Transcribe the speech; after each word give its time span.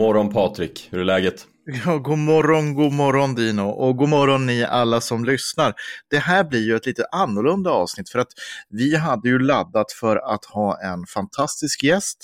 morgon 0.00 0.32
Patrik, 0.32 0.88
hur 0.90 1.00
är 1.00 1.04
läget? 1.04 1.46
Ja, 1.84 1.98
god 1.98 2.18
morgon, 2.18 2.74
god 2.74 2.92
morgon 2.92 3.34
Dino 3.34 3.62
och 3.62 3.96
god 3.96 4.08
morgon 4.08 4.46
ni 4.46 4.64
alla 4.64 5.00
som 5.00 5.24
lyssnar. 5.24 5.74
Det 6.10 6.18
här 6.18 6.44
blir 6.44 6.60
ju 6.60 6.76
ett 6.76 6.86
lite 6.86 7.04
annorlunda 7.12 7.70
avsnitt 7.70 8.10
för 8.10 8.18
att 8.18 8.28
vi 8.68 8.96
hade 8.96 9.28
ju 9.28 9.38
laddat 9.38 9.92
för 9.92 10.16
att 10.34 10.44
ha 10.44 10.82
en 10.82 11.06
fantastisk 11.06 11.82
gäst, 11.82 12.18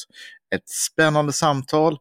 ett 0.54 0.68
spännande 0.68 1.32
samtal 1.32 1.92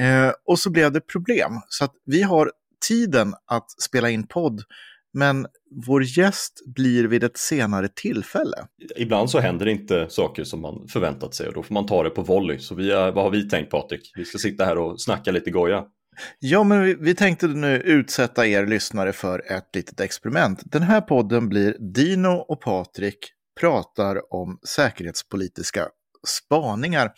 eh, 0.00 0.32
och 0.46 0.58
så 0.58 0.70
blev 0.70 0.92
det 0.92 1.00
problem. 1.00 1.52
Så 1.68 1.84
att 1.84 1.92
vi 2.04 2.22
har 2.22 2.52
tiden 2.88 3.34
att 3.46 3.70
spela 3.82 4.10
in 4.10 4.26
podd 4.26 4.62
men 5.16 5.46
vår 5.86 6.02
gäst 6.02 6.52
blir 6.74 7.04
vid 7.04 7.24
ett 7.24 7.36
senare 7.36 7.88
tillfälle. 7.88 8.56
Ibland 8.96 9.30
så 9.30 9.38
händer 9.40 9.66
det 9.66 9.72
inte 9.72 10.06
saker 10.10 10.44
som 10.44 10.60
man 10.60 10.88
förväntat 10.88 11.34
sig 11.34 11.48
och 11.48 11.54
då 11.54 11.62
får 11.62 11.74
man 11.74 11.86
ta 11.86 12.02
det 12.02 12.10
på 12.10 12.22
volley. 12.22 12.58
Så 12.58 12.74
vi 12.74 12.90
är, 12.90 13.12
vad 13.12 13.24
har 13.24 13.30
vi 13.30 13.48
tänkt 13.48 13.70
Patrik? 13.70 14.12
Vi 14.14 14.24
ska 14.24 14.38
sitta 14.38 14.64
här 14.64 14.78
och 14.78 15.00
snacka 15.00 15.30
lite 15.30 15.50
goja. 15.50 15.84
Ja, 16.38 16.64
men 16.64 16.82
vi, 16.82 16.96
vi, 17.00 17.14
tänkte 17.14 17.46
nu 17.46 17.76
utsätta 17.76 18.46
er 18.46 18.66
lyssnare 18.66 19.12
för 19.12 19.52
ett 19.52 19.68
litet 19.74 20.00
experiment. 20.00 20.62
Den 20.64 20.82
här 20.82 21.00
podden 21.00 21.48
blir 21.48 21.76
Dino 21.94 22.28
och 22.28 22.60
Patrik 22.60 23.18
pratar 23.60 24.34
om 24.34 24.58
säkerhetspolitiska 24.68 25.88
spaningar 26.26 27.12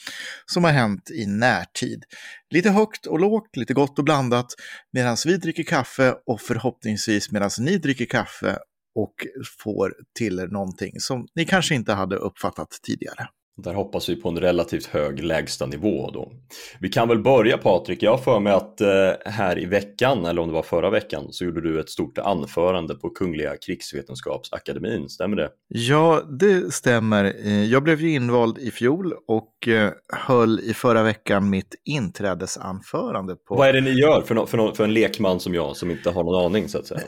som 0.47 0.64
har 0.64 0.70
hänt 0.70 1.11
i 1.11 1.27
närtid. 1.27 2.05
Lite 2.51 2.70
högt 2.70 3.06
och 3.06 3.20
lågt, 3.20 3.56
lite 3.56 3.75
gott 3.75 3.98
och 3.98 4.05
blandat 4.05 4.47
medan 4.92 5.17
vi 5.27 5.37
dricker 5.37 5.62
kaffe 5.62 6.14
och 6.27 6.41
förhoppningsvis 6.41 7.31
medan 7.31 7.51
ni 7.59 7.79
dricker 7.79 8.06
kaffe 8.06 8.59
och 8.95 9.14
får 9.62 9.95
till 10.19 10.39
er 10.39 10.47
någonting 10.47 11.01
som 11.01 11.27
ni 11.34 11.45
kanske 11.45 11.75
inte 11.75 11.92
hade 11.92 12.17
uppfattat 12.17 12.70
tidigare. 12.83 13.29
Där 13.62 13.75
hoppas 13.75 14.09
vi 14.09 14.17
på 14.17 14.28
en 14.28 14.41
relativt 14.41 14.87
hög 14.87 15.25
lägsta 15.25 15.67
nivå 15.67 16.11
då. 16.11 16.33
Vi 16.81 16.89
kan 16.89 17.09
väl 17.09 17.19
börja 17.19 17.59
Patrik, 17.59 18.03
jag 18.03 18.11
har 18.11 18.19
för 18.19 18.41
mig 18.41 18.53
att 18.53 18.81
eh, 18.81 18.89
här 19.25 19.59
i 19.59 19.64
veckan, 19.64 20.25
eller 20.25 20.42
om 20.42 20.48
det 20.48 20.55
var 20.55 20.62
förra 20.62 20.91
veckan, 20.91 21.27
så 21.31 21.45
gjorde 21.45 21.61
du 21.61 21.81
ett 21.81 21.91
stort 21.91 22.19
anförande 22.19 22.95
på 22.95 23.11
Kungliga 23.11 23.56
krigsvetenskapsakademin, 23.56 25.09
stämmer 25.09 25.36
det? 25.36 25.51
Ja, 25.69 26.23
det 26.41 26.75
stämmer. 26.75 27.25
Eh, 27.45 27.64
jag 27.64 27.83
blev 27.83 28.01
ju 28.01 28.11
invald 28.11 28.59
i 28.59 28.70
fjol 28.70 29.12
och 29.29 29.69
eh, 29.69 29.91
höll 30.12 30.61
i 30.61 30.75
förra 30.75 31.03
veckan 31.03 31.51
mitt 31.51 31.75
inträdesanförande. 31.84 33.36
På... 33.36 33.55
Vad 33.55 33.69
är 33.69 33.73
det 33.73 33.81
ni 33.81 33.91
gör 33.91 34.23
för, 34.23 34.34
no 34.34 34.47
för, 34.47 34.59
no 34.59 34.75
för 34.75 34.84
en 34.84 34.95
lekman 34.95 35.41
som 35.41 35.55
jag 35.55 35.77
som 35.77 35.91
inte 35.91 36.11
har 36.11 36.25
någon 36.25 36.45
aning 36.45 36.69
så 36.69 36.79
att 36.79 36.86
säga? 36.86 37.01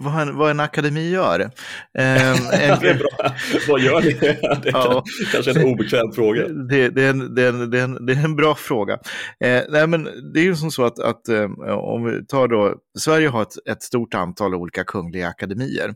Vad 0.00 0.22
en, 0.22 0.36
vad 0.36 0.50
en 0.50 0.60
akademi 0.60 1.10
gör? 1.10 1.40
en... 1.40 1.50
det 2.80 2.90
är 2.90 2.98
bra. 2.98 3.32
Vad 3.68 3.80
gör 3.80 4.00
ni? 4.00 4.12
Det 4.62 4.68
är 4.68 4.72
ja. 4.72 5.04
kanske 5.32 5.50
en 5.50 5.64
obekväm 5.64 5.95
obekväm 6.04 6.12
fråga. 6.12 6.48
Det, 6.48 6.88
det, 6.88 7.04
är, 7.04 7.10
en, 7.10 7.34
det, 7.34 7.42
är, 7.42 7.48
en, 7.48 7.70
det, 7.70 7.80
är, 7.80 7.84
en, 7.84 8.06
det 8.06 8.12
är 8.12 8.24
en 8.24 8.36
bra 8.36 8.54
fråga. 8.54 8.98
Eh, 9.40 9.62
nej, 9.68 9.86
men 9.86 10.08
det 10.32 10.40
är 10.40 10.44
ju 10.44 10.56
som 10.56 10.70
så 10.70 10.84
att, 10.84 10.98
att 10.98 11.28
eh, 11.28 11.50
om 11.70 12.04
vi 12.04 12.26
tar 12.26 12.48
då, 12.48 12.74
Sverige 12.98 13.28
har 13.28 13.42
ett, 13.42 13.68
ett 13.70 13.82
stort 13.82 14.14
antal 14.14 14.54
olika 14.54 14.84
kungliga 14.84 15.28
akademier 15.28 15.94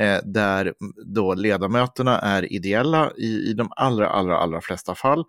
eh, 0.00 0.18
där 0.24 0.74
då 1.14 1.34
ledamöterna 1.34 2.18
är 2.18 2.52
ideella 2.52 3.12
i, 3.16 3.50
i 3.50 3.54
de 3.54 3.68
allra, 3.76 4.08
allra, 4.08 4.38
allra 4.38 4.60
flesta 4.60 4.94
fall. 4.94 5.24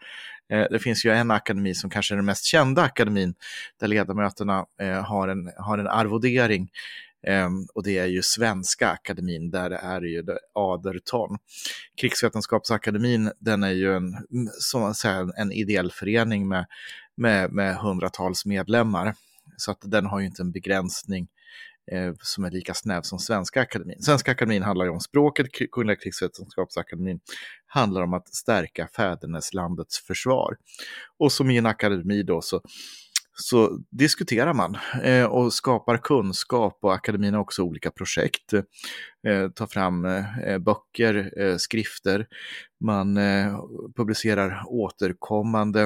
Eh, 0.53 0.65
det 0.71 0.79
finns 0.79 1.05
ju 1.05 1.11
en 1.11 1.31
akademi 1.31 1.73
som 1.73 1.89
kanske 1.89 2.13
är 2.13 2.15
den 2.15 2.25
mest 2.25 2.45
kända 2.45 2.81
akademin 2.81 3.33
där 3.79 3.87
ledamöterna 3.87 4.65
eh, 4.81 5.03
har, 5.03 5.27
en, 5.27 5.51
har 5.57 5.77
en 5.77 5.87
arvodering 5.87 6.69
Ehm, 7.27 7.67
och 7.73 7.83
det 7.83 7.97
är 7.97 8.05
ju 8.05 8.21
Svenska 8.21 8.89
akademin, 8.89 9.51
där 9.51 9.69
det 9.69 9.75
är 9.75 10.01
ju 10.01 10.23
Aderton. 10.53 11.37
Krigsvetenskapsakademin, 12.01 13.31
den 13.39 13.63
är 13.63 13.71
ju 13.71 13.95
en, 13.95 14.13
som 14.59 14.81
man 14.81 14.95
säger, 14.95 15.39
en 15.39 15.51
ideell 15.51 15.91
förening 15.91 16.47
med, 16.47 16.65
med, 17.17 17.51
med 17.51 17.75
hundratals 17.75 18.45
medlemmar. 18.45 19.15
Så 19.57 19.71
att 19.71 19.81
den 19.81 20.05
har 20.05 20.19
ju 20.19 20.25
inte 20.25 20.41
en 20.41 20.51
begränsning 20.51 21.27
eh, 21.91 22.13
som 22.21 22.45
är 22.45 22.51
lika 22.51 22.73
snäv 22.73 23.01
som 23.01 23.19
Svenska 23.19 23.61
akademin. 23.61 24.01
Svenska 24.01 24.31
akademin 24.31 24.63
handlar 24.63 24.85
ju 24.85 24.91
om 24.91 24.99
språket, 24.99 25.47
Kungliga 25.71 25.95
krigsvetenskapsakademin 25.95 27.19
handlar 27.65 28.01
om 28.01 28.13
att 28.13 28.35
stärka 28.35 28.87
fäderneslandets 28.95 29.99
försvar. 29.99 30.57
Och 31.17 31.31
som 31.31 31.51
i 31.51 31.57
en 31.57 31.65
akademi 31.65 32.23
då 32.23 32.41
så 32.41 32.61
så 33.41 33.79
diskuterar 33.91 34.53
man 34.53 34.77
eh, 35.03 35.25
och 35.25 35.53
skapar 35.53 35.97
kunskap 35.97 36.79
och 36.81 36.93
akademin 36.93 37.33
har 37.33 37.41
också 37.41 37.63
olika 37.63 37.91
projekt. 37.91 38.53
Eh, 39.27 39.49
tar 39.55 39.67
fram 39.67 40.05
eh, 40.05 40.39
eh 40.39 40.57
böcker, 40.57 41.41
eh, 41.41 41.57
skrifter, 41.57 42.27
man 42.85 43.17
eh, 43.17 43.59
publicerar 43.95 44.63
återkommande 44.67 45.81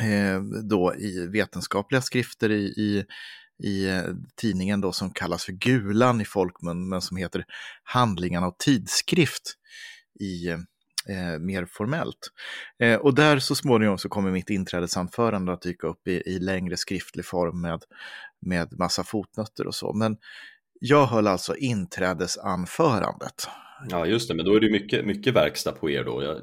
eh, 0.00 0.42
då 0.68 0.94
i 0.94 1.26
vetenskapliga 1.26 2.00
skrifter 2.02 2.50
i, 2.50 2.64
i 2.64 3.04
i 3.62 3.88
eh, 3.88 4.04
tidningen 4.36 4.80
då 4.80 4.92
som 4.92 5.10
kallas 5.10 5.44
för 5.44 5.52
Gulan 5.52 6.20
i 6.20 6.24
folkmun 6.24 6.88
men 6.88 7.00
som 7.00 7.16
heter 7.16 7.44
Handlingarna 7.82 8.46
och 8.46 8.58
tidskrift 8.58 9.54
i 10.20 10.48
eh, 10.48 10.58
eh, 11.08 11.38
mer 11.38 11.64
formellt. 11.64 12.30
Eh, 12.82 12.98
och 12.98 13.14
där 13.14 13.38
så 13.38 13.54
småningom 13.54 13.98
så 13.98 14.08
kommer 14.08 14.30
mitt 14.30 14.50
inträdesanförande 14.50 15.52
att 15.52 15.62
dyka 15.62 15.86
upp 15.86 16.08
i, 16.08 16.22
i 16.26 16.38
längre 16.38 16.76
skriftlig 16.76 17.24
form 17.24 17.60
med, 17.60 17.82
med 18.40 18.78
massa 18.78 19.04
fotnötter 19.04 19.66
och 19.66 19.74
så. 19.74 19.92
Men 19.92 20.16
jag 20.80 21.06
höll 21.06 21.26
alltså 21.26 21.56
inträdesanförandet. 21.56 23.48
Ja, 23.88 24.06
just 24.06 24.28
det, 24.28 24.34
men 24.34 24.44
då 24.44 24.54
är 24.54 24.60
det 24.60 24.70
mycket, 24.70 25.06
mycket 25.06 25.34
verkstad 25.34 25.72
på 25.72 25.90
er 25.90 26.04
då. 26.04 26.22
Jag, 26.22 26.36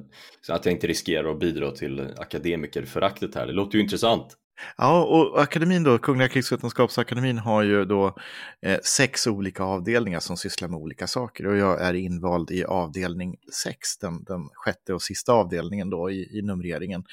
att 0.56 0.66
jag 0.66 0.74
inte 0.74 0.88
riskerar 0.88 1.32
att 1.32 1.40
bidra 1.40 1.72
till 1.72 2.14
akademikerföraktet 2.18 3.36
här. 3.36 3.48
Det 3.48 3.54
låter 3.54 3.78
ju 3.78 3.84
intressant. 3.84 4.38
Ja, 4.78 5.04
och 5.04 5.42
akademin 5.42 5.84
då, 5.84 5.98
Kungliga 5.98 6.30
krigsvetenskapsakademin 6.30 7.38
har 7.38 7.64
ju 7.64 7.86
då 7.86 8.16
eh, 8.62 8.80
sex 8.84 9.28
olika 9.28 9.64
avdelningar 9.64 10.20
som 10.20 10.38
sysslar 10.38 10.68
med 10.68 10.80
olika 10.80 11.08
saker 11.08 11.48
och 11.48 11.58
jag 11.58 11.82
är 11.82 11.94
invald 11.94 12.52
i 12.52 12.66
avdelning 12.66 13.36
sex, 13.64 13.98
den, 13.98 14.24
den 14.24 14.50
sjätte 14.54 14.94
och 14.94 15.02
sista 15.02 15.34
avdelningen 15.34 15.90
då 15.90 16.12
i, 16.12 16.40
i 16.40 16.42
numreringen. 16.42 17.04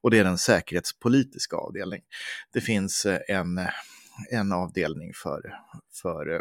Och 0.00 0.10
det 0.10 0.18
är 0.18 0.24
den 0.24 0.38
säkerhetspolitiska 0.38 1.56
avdelningen. 1.56 2.06
Det 2.52 2.60
finns 2.60 3.06
eh, 3.06 3.36
en 3.36 3.60
en 4.30 4.52
avdelning 4.52 5.12
för, 5.14 5.54
för 6.02 6.34
eh, 6.34 6.40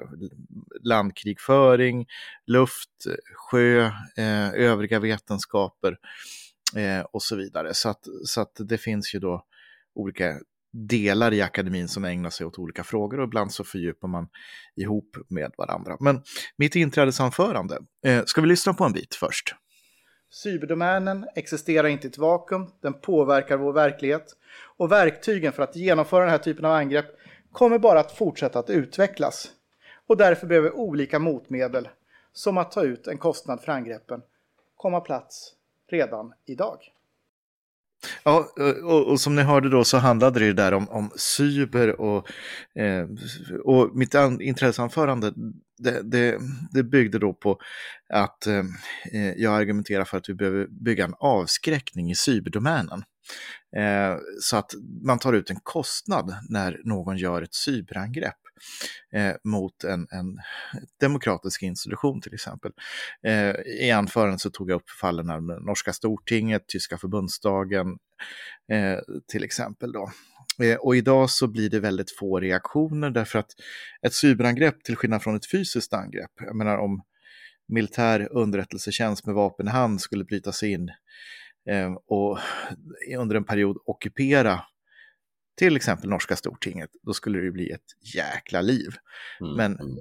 landkrigföring, 0.82 2.06
luft, 2.48 2.90
sjö, 3.36 3.86
eh, 4.18 4.54
övriga 4.54 5.00
vetenskaper 5.00 5.98
eh, 6.76 7.02
och 7.02 7.24
så 7.24 7.36
vidare. 7.36 7.74
Så 7.74 7.90
att, 7.90 8.04
så 8.26 8.42
att 8.42 8.56
det 8.60 8.78
finns 8.78 9.16
ju 9.16 9.20
då 9.20 9.46
olika 10.00 10.40
delar 10.72 11.34
i 11.34 11.42
akademin 11.42 11.88
som 11.88 12.06
ägnar 12.06 12.30
sig 12.30 12.46
åt 12.46 12.60
olika 12.60 12.84
frågor 12.84 13.20
och 13.20 13.28
ibland 13.28 13.54
så 13.54 13.64
fördjupar 13.64 14.08
man 14.08 14.28
ihop 14.76 15.18
med 15.28 15.52
varandra. 15.58 15.98
Men 16.00 16.22
mitt 16.58 16.76
inträdesanförande, 16.76 17.78
eh, 18.06 18.24
ska 18.26 18.42
vi 18.42 18.48
lyssna 18.48 18.74
på 18.74 18.84
en 18.84 18.94
bit 18.94 19.16
först? 19.16 19.56
Cyberdomänen 20.32 21.26
existerar 21.36 21.88
inte 21.88 22.08
i 22.08 22.10
ett 22.10 22.18
vakuum, 22.18 22.72
den 22.82 22.94
påverkar 22.94 23.58
vår 23.58 23.74
verklighet 23.74 24.36
och 24.78 24.92
verktygen 24.92 25.54
för 25.54 25.64
att 25.64 25.76
genomföra 25.76 26.22
den 26.22 26.30
här 26.30 26.38
typen 26.38 26.66
av 26.66 26.72
angrepp 26.72 27.06
kommer 27.52 27.80
bara 27.80 28.00
att 28.00 28.12
fortsätta 28.12 28.60
att 28.60 28.70
utvecklas. 28.70 29.52
Och 30.08 30.18
därför 30.18 30.48
behöver 30.48 30.76
olika 30.76 31.20
motmedel, 31.20 31.88
som 32.34 32.58
att 32.58 32.72
ta 32.72 32.84
ut 32.84 33.08
en 33.08 33.18
kostnad 33.18 33.62
för 33.62 33.72
angreppen, 33.72 34.22
komma 34.76 35.02
plats 35.02 35.54
redan 35.88 36.34
idag. 36.46 36.80
Ja, 38.24 38.48
och, 38.84 39.08
och, 39.08 39.22
som 39.22 39.36
ni 39.36 39.42
hörde 39.42 39.70
då 39.70 39.84
så 39.84 39.98
handlade 39.98 40.40
det 40.40 40.54
där 40.54 40.74
om, 40.74 40.90
om 40.90 41.12
cyber 41.16 42.02
och, 42.02 42.28
eh, 42.80 43.08
och 43.64 43.96
mitt 43.96 44.16
intresseanförande 44.40 45.34
det, 45.80 46.02
det, 46.04 46.40
det, 46.72 46.84
byggde 46.84 47.20
då 47.20 47.34
på 47.34 47.60
att 48.14 48.48
eh, 48.48 48.64
eh, 49.14 49.34
jag 49.38 49.54
argumenterar 49.54 50.06
för 50.06 50.18
att 50.18 50.30
vi 50.30 50.34
behöver 50.34 50.68
bygga 50.68 51.06
en 51.06 51.14
avskräckning 51.20 52.12
i 52.12 52.16
cyberdomänen. 52.16 53.04
Eh, 53.78 54.18
så 54.42 54.58
att 54.58 54.72
man 55.04 55.20
tar 55.20 55.34
ut 55.34 55.50
en 55.50 55.60
kostnad 55.64 56.36
när 56.50 56.82
någon 56.84 57.18
gör 57.18 57.42
ett 57.42 57.54
cyberangrepp 57.54 58.36
eh, 59.14 59.36
mot 59.44 59.84
en, 59.84 60.08
en, 60.12 60.40
demokratisk 61.00 61.62
institution 61.64 62.22
till 62.22 62.34
exempel. 62.34 62.72
Eh, 63.24 63.56
I 63.82 63.92
anförandet 63.92 64.42
så 64.42 64.50
tog 64.50 64.70
jag 64.70 64.76
upp 64.76 64.90
fallen 64.90 65.46
med 65.46 65.62
norska 65.62 65.94
stortinget, 65.94 66.68
tyska 66.68 66.98
förbundsdagen 66.98 67.98
eh, 68.72 69.00
till 69.32 69.44
exempel. 69.44 69.92
Då. 69.92 70.12
Eh, 70.64 70.76
och 70.76 70.96
idag 70.96 71.30
så 71.30 71.48
blir 71.48 71.70
det 71.70 71.80
väldigt 71.80 72.18
få 72.18 72.40
reaktioner 72.40 73.10
därför 73.10 73.40
att 73.40 73.52
ett 74.02 74.14
cyberangrepp 74.14 74.84
till 74.84 74.96
skillnad 74.96 75.24
från 75.24 75.36
ett 75.36 75.52
fysiskt 75.52 75.94
angrepp, 75.94 76.32
jag 76.40 76.56
menar 76.56 76.78
om 76.78 77.04
militär 77.68 78.28
underrättelsetjänst 78.32 79.26
med 79.26 79.36
vapen 79.36 79.68
i 79.68 79.72
hand 79.72 80.02
skulle 80.02 80.26
bryta 80.26 80.52
sig 80.52 80.72
in 80.72 80.90
eh, 81.70 81.94
och 82.08 82.40
under 83.18 83.36
en 83.36 83.44
period 83.44 83.78
ockupera 83.86 84.62
till 85.60 85.76
exempel 85.76 86.10
norska 86.10 86.36
stortinget, 86.36 86.90
då 87.04 87.14
skulle 87.14 87.40
det 87.40 87.52
bli 87.52 87.70
ett 87.70 88.16
jäkla 88.16 88.62
liv. 88.62 88.90
Mm. 89.42 89.56
Men 89.56 89.80
mm. 89.80 89.98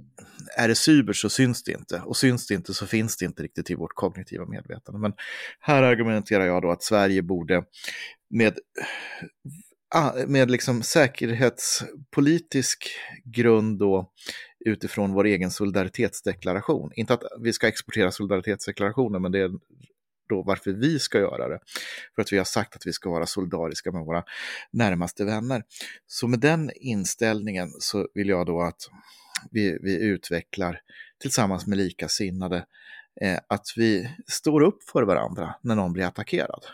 är 0.56 0.68
det 0.68 0.74
cyber 0.74 1.12
så 1.12 1.30
syns 1.30 1.62
det 1.62 1.72
inte 1.72 2.02
och 2.04 2.16
syns 2.16 2.46
det 2.46 2.54
inte 2.54 2.74
så 2.74 2.86
finns 2.86 3.16
det 3.16 3.24
inte 3.24 3.42
riktigt 3.42 3.70
i 3.70 3.74
vårt 3.74 3.94
kognitiva 3.94 4.46
medvetande. 4.46 5.00
Men 5.00 5.12
här 5.60 5.82
argumenterar 5.82 6.46
jag 6.46 6.62
då 6.62 6.70
att 6.70 6.82
Sverige 6.82 7.22
borde 7.22 7.64
med 8.30 8.58
med 10.26 10.50
liksom 10.50 10.82
säkerhetspolitisk 10.82 12.90
grund 13.24 13.78
då 13.78 14.12
utifrån 14.66 15.12
vår 15.12 15.24
egen 15.24 15.50
solidaritetsdeklaration. 15.50 16.90
Inte 16.94 17.14
att 17.14 17.22
vi 17.40 17.52
ska 17.52 17.68
exportera 17.68 18.10
solidaritetsdeklarationen, 18.10 19.22
men 19.22 19.32
det 19.32 19.38
är 19.38 19.50
då 20.28 20.42
varför 20.42 20.70
vi 20.70 20.98
ska 20.98 21.18
göra 21.18 21.48
det. 21.48 21.58
För 22.14 22.22
att 22.22 22.32
vi 22.32 22.38
har 22.38 22.44
sagt 22.44 22.76
att 22.76 22.86
vi 22.86 22.92
ska 22.92 23.10
vara 23.10 23.26
solidariska 23.26 23.92
med 23.92 24.04
våra 24.04 24.24
närmaste 24.70 25.24
vänner. 25.24 25.62
Så 26.06 26.28
med 26.28 26.40
den 26.40 26.70
inställningen 26.74 27.70
så 27.78 28.08
vill 28.14 28.28
jag 28.28 28.46
då 28.46 28.62
att 28.62 28.80
vi, 29.50 29.78
vi 29.82 30.00
utvecklar 30.00 30.80
tillsammans 31.20 31.66
med 31.66 31.78
likasinnade 31.78 32.66
eh, 33.20 33.38
att 33.48 33.66
vi 33.76 34.10
står 34.26 34.60
upp 34.62 34.82
för 34.82 35.02
varandra 35.02 35.54
när 35.62 35.74
någon 35.74 35.92
blir 35.92 36.04
attackerad. 36.04 36.64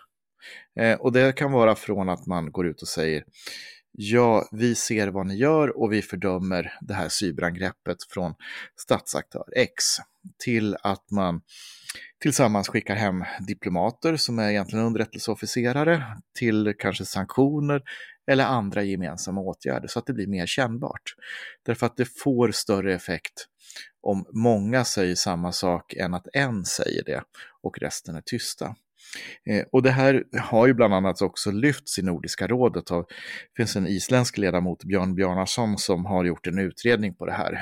Eh, 0.80 1.00
och 1.00 1.12
det 1.12 1.36
kan 1.36 1.52
vara 1.52 1.74
från 1.74 2.08
att 2.08 2.26
man 2.26 2.52
går 2.52 2.66
ut 2.66 2.82
och 2.82 2.88
säger 2.88 3.24
ja, 3.92 4.48
vi 4.52 4.74
ser 4.74 5.08
vad 5.08 5.26
ni 5.26 5.36
gör 5.36 5.78
och 5.82 5.92
vi 5.92 6.02
fördömer 6.02 6.78
det 6.80 6.94
här 6.94 7.08
cyberangreppet 7.08 7.96
från 8.10 8.34
statsaktör 8.76 9.44
X 9.56 9.84
till 10.38 10.76
att 10.82 11.10
man 11.10 11.40
tillsammans 12.22 12.68
skickar 12.68 12.94
hem 12.94 13.24
diplomater 13.46 14.16
som 14.16 14.38
är 14.38 14.50
egentligen 14.50 14.84
underrättelseofficerare 14.84 16.04
till 16.38 16.74
kanske 16.78 17.04
sanktioner 17.04 17.82
eller 18.26 18.44
andra 18.44 18.82
gemensamma 18.82 19.40
åtgärder 19.40 19.88
så 19.88 19.98
att 19.98 20.06
det 20.06 20.12
blir 20.12 20.26
mer 20.26 20.46
kännbart. 20.46 21.14
Därför 21.62 21.86
att 21.86 21.96
det 21.96 22.18
får 22.18 22.50
större 22.50 22.94
effekt 22.94 23.46
om 24.00 24.26
många 24.32 24.84
säger 24.84 25.14
samma 25.14 25.52
sak 25.52 25.94
än 25.94 26.14
att 26.14 26.26
en 26.32 26.64
säger 26.64 27.04
det 27.04 27.22
och 27.62 27.78
resten 27.78 28.16
är 28.16 28.20
tysta. 28.20 28.76
Eh, 29.50 29.64
och 29.72 29.82
det 29.82 29.90
här 29.90 30.24
har 30.40 30.66
ju 30.66 30.74
bland 30.74 30.94
annat 30.94 31.22
också 31.22 31.50
lyfts 31.50 31.98
i 31.98 32.02
Nordiska 32.02 32.46
rådet. 32.46 32.90
Av, 32.90 33.04
det 33.56 33.62
finns 33.62 33.76
en 33.76 33.86
isländsk 33.86 34.38
ledamot, 34.38 34.84
Björn 34.84 35.14
Bjarnason, 35.14 35.78
som 35.78 36.04
har 36.04 36.24
gjort 36.24 36.46
en 36.46 36.58
utredning 36.58 37.14
på 37.14 37.26
det 37.26 37.32
här 37.32 37.58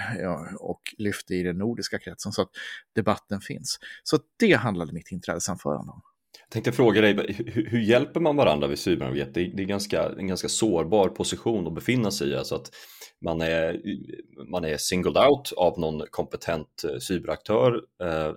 och 0.61 0.81
lyft 0.99 1.29
det 1.29 1.35
i 1.35 1.43
den 1.43 1.59
nordiska 1.59 1.99
kretsen 1.99 2.33
så 2.33 2.43
att 2.43 2.51
debatten 2.95 3.41
finns. 3.41 3.79
Så 4.03 4.19
det 4.39 4.53
handlade 4.53 4.93
mitt 4.93 5.13
inträdesanförande 5.13 5.93
om. 5.93 6.03
Jag 6.41 6.51
tänkte 6.51 6.73
fråga 6.73 7.01
dig, 7.01 7.35
hur, 7.47 7.81
hjälper 7.81 8.21
man 8.21 8.37
varandra 8.37 8.69
vid 8.69 8.79
cyberangrepp? 8.79 9.35
Det, 9.35 9.53
det, 9.57 9.63
är 9.63 9.67
ganska, 9.67 10.09
en 10.19 10.27
ganska 10.27 10.49
sårbar 10.49 11.09
position 11.09 11.67
att 11.67 11.75
befinna 11.75 12.11
sig 12.11 12.29
i. 12.29 12.37
Alltså 12.37 12.55
att 12.55 12.71
man, 13.25 13.41
är, 13.41 13.81
man 14.51 14.65
är 14.65 14.77
singled 14.77 15.17
out 15.17 15.53
av 15.57 15.79
någon 15.79 16.07
kompetent 16.11 16.85
eh, 16.85 16.99
cyberaktör. 16.99 17.75
Eh, 18.03 18.33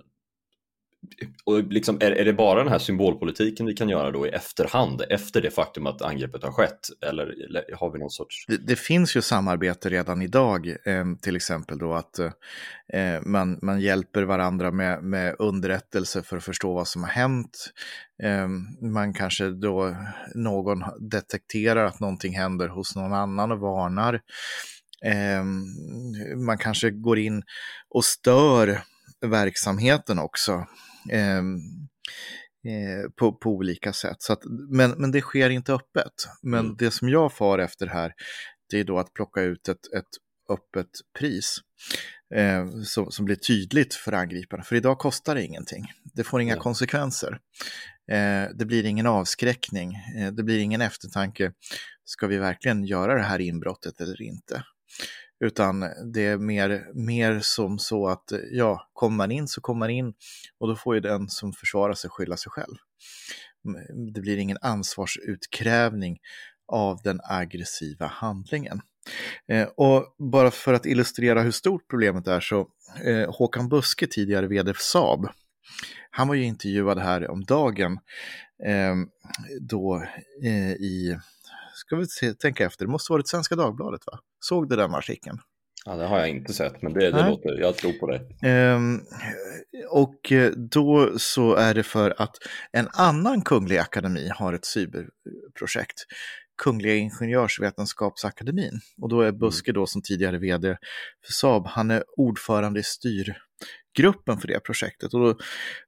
och 1.44 1.62
liksom, 1.62 1.96
är, 2.00 2.10
är 2.10 2.24
det 2.24 2.32
bara 2.32 2.62
den 2.62 2.72
här 2.72 2.78
symbolpolitiken 2.78 3.66
vi 3.66 3.74
kan 3.74 3.88
göra 3.88 4.10
då 4.10 4.26
i 4.26 4.30
efterhand, 4.30 5.02
efter 5.10 5.42
det 5.42 5.50
faktum 5.50 5.86
att 5.86 6.02
angreppet 6.02 6.42
har 6.42 6.52
skett? 6.52 6.80
Eller, 7.06 7.22
eller 7.22 7.76
har 7.76 7.92
vi 7.92 7.98
någon 7.98 8.10
sorts... 8.10 8.46
Det, 8.46 8.56
det, 8.56 8.76
finns 8.76 9.16
ju 9.16 9.22
samarbete 9.22 9.88
redan 9.88 10.22
idag, 10.22 10.68
eh, 10.68 11.04
till 11.22 11.36
exempel 11.36 11.78
då 11.78 11.94
att 11.94 12.18
eh, 12.18 13.20
man, 13.22 13.58
man 13.62 13.80
hjälper 13.80 14.22
varandra 14.22 14.70
med, 14.70 15.02
med 15.04 15.36
underrättelse 15.38 16.22
för 16.22 16.36
att 16.36 16.44
förstå 16.44 16.74
vad 16.74 16.88
som 16.88 17.02
har 17.02 17.10
hänt. 17.10 17.72
Eh, 18.22 18.48
man 18.90 19.14
kanske 19.14 19.50
då, 19.50 19.96
någon 20.34 20.84
detekterar 21.10 21.84
att 21.84 22.00
någonting 22.00 22.36
händer 22.36 22.68
hos 22.68 22.96
någon 22.96 23.12
annan 23.12 23.52
och 23.52 23.60
varnar. 23.60 24.20
Eh, 25.04 25.44
man 26.46 26.58
kanske 26.58 26.90
går 26.90 27.18
in 27.18 27.42
och 27.88 28.04
stör 28.04 28.82
verksamheten 29.20 30.18
också. 30.18 30.66
Ehm, 31.12 31.58
eh, 32.66 33.10
på, 33.16 33.32
på 33.32 33.50
olika 33.50 33.92
sätt. 33.92 34.16
Så 34.18 34.32
att, 34.32 34.42
men, 34.70 34.90
men 34.90 35.10
det 35.10 35.20
sker 35.20 35.50
inte 35.50 35.72
öppet. 35.72 36.28
Men 36.42 36.64
mm. 36.64 36.76
det 36.78 36.90
som 36.90 37.08
jag 37.08 37.32
far 37.32 37.58
efter 37.58 37.86
här, 37.86 38.12
det 38.70 38.80
är 38.80 38.84
då 38.84 38.98
att 38.98 39.12
plocka 39.12 39.40
ut 39.40 39.68
ett, 39.68 39.92
ett 39.96 40.08
öppet 40.50 40.90
pris. 41.18 41.56
Eh, 42.34 42.80
som, 42.84 43.10
som 43.10 43.24
blir 43.24 43.36
tydligt 43.36 43.94
för 43.94 44.12
angriparna. 44.12 44.62
För 44.62 44.76
idag 44.76 44.98
kostar 44.98 45.34
det 45.34 45.44
ingenting. 45.44 45.92
Det 46.14 46.24
får 46.24 46.40
inga 46.40 46.52
mm. 46.52 46.62
konsekvenser. 46.62 47.38
Eh, 48.12 48.44
det 48.54 48.64
blir 48.64 48.84
ingen 48.84 49.06
avskräckning. 49.06 49.94
Eh, 49.94 50.32
det 50.32 50.42
blir 50.42 50.58
ingen 50.58 50.80
eftertanke. 50.80 51.52
Ska 52.04 52.26
vi 52.26 52.36
verkligen 52.36 52.84
göra 52.84 53.14
det 53.14 53.22
här 53.22 53.40
inbrottet 53.40 54.00
eller 54.00 54.22
inte? 54.22 54.62
Utan 55.40 55.80
det 56.12 56.26
är 56.26 56.38
mer, 56.38 56.86
mer 56.94 57.40
som 57.40 57.78
så 57.78 58.08
att 58.08 58.32
ja, 58.50 58.90
kommer 58.92 59.16
man 59.16 59.30
in 59.30 59.48
så 59.48 59.60
kommer 59.60 59.78
man 59.78 59.90
in 59.90 60.14
och 60.58 60.68
då 60.68 60.76
får 60.76 60.94
ju 60.94 61.00
den 61.00 61.28
som 61.28 61.52
försvarar 61.52 61.94
sig 61.94 62.10
skylla 62.10 62.36
sig 62.36 62.50
själv. 62.50 62.76
Det 64.14 64.20
blir 64.20 64.36
ingen 64.36 64.58
ansvarsutkrävning 64.60 66.18
av 66.72 67.00
den 67.04 67.20
aggressiva 67.24 68.06
handlingen. 68.06 68.80
Eh, 69.48 69.68
och 69.76 70.14
bara 70.18 70.50
för 70.50 70.74
att 70.74 70.86
illustrera 70.86 71.42
hur 71.42 71.50
stort 71.50 71.88
problemet 71.90 72.26
är 72.26 72.40
så 72.40 72.68
eh, 73.04 73.34
Håkan 73.34 73.68
Buske, 73.68 74.06
tidigare 74.06 74.46
vd 74.46 74.74
för 74.74 74.82
Saab, 74.82 75.28
han 76.10 76.28
var 76.28 76.34
ju 76.34 76.44
intervjuad 76.44 76.98
här 76.98 77.30
om 77.30 77.44
dagen 77.44 77.98
eh, 78.64 78.94
då 79.60 80.04
eh, 80.44 80.72
i 80.72 81.18
ska 81.76 81.96
vi 81.96 82.06
se, 82.06 82.34
tänka 82.34 82.66
efter, 82.66 82.84
det 82.84 82.90
måste 82.90 83.12
varit 83.12 83.28
Svenska 83.28 83.56
Dagbladet 83.56 84.00
va? 84.06 84.18
Såg 84.40 84.68
du 84.68 84.76
den 84.76 84.94
artikeln? 84.94 85.38
Ja, 85.84 85.96
det 85.96 86.06
har 86.06 86.18
jag 86.18 86.28
inte 86.28 86.52
sett, 86.52 86.82
men 86.82 86.92
det, 86.92 87.10
det 87.10 87.28
låter, 87.28 87.60
jag 87.60 87.76
tror 87.76 87.92
på 87.92 88.06
det. 88.06 88.48
Ehm, 88.48 89.00
och 89.90 90.32
eh, 90.32 90.50
då 90.50 91.18
så 91.18 91.54
är 91.54 91.74
det 91.74 91.82
för 91.82 92.14
att 92.18 92.36
en 92.72 92.88
annan 92.92 93.42
kunglig 93.42 93.78
akademi 93.78 94.30
har 94.34 94.52
ett 94.52 94.64
cyberprojekt. 94.64 96.04
Kungliga 96.62 96.94
Ingenjörsvetenskapsakademin. 96.94 98.80
Och 99.02 99.08
då 99.08 99.20
är 99.20 99.28
mm. 99.28 99.38
Buske 99.38 99.72
då 99.72 99.86
som 99.86 100.02
tidigare 100.02 100.38
vd 100.38 100.76
för 101.26 101.32
Saab, 101.32 101.66
han 101.66 101.90
är 101.90 102.04
ordförande 102.16 102.80
i 102.80 102.82
styrgruppen 103.96 104.38
för 104.38 104.48
det 104.48 104.60
projektet. 104.60 105.14
Och 105.14 105.20
då, 105.20 105.38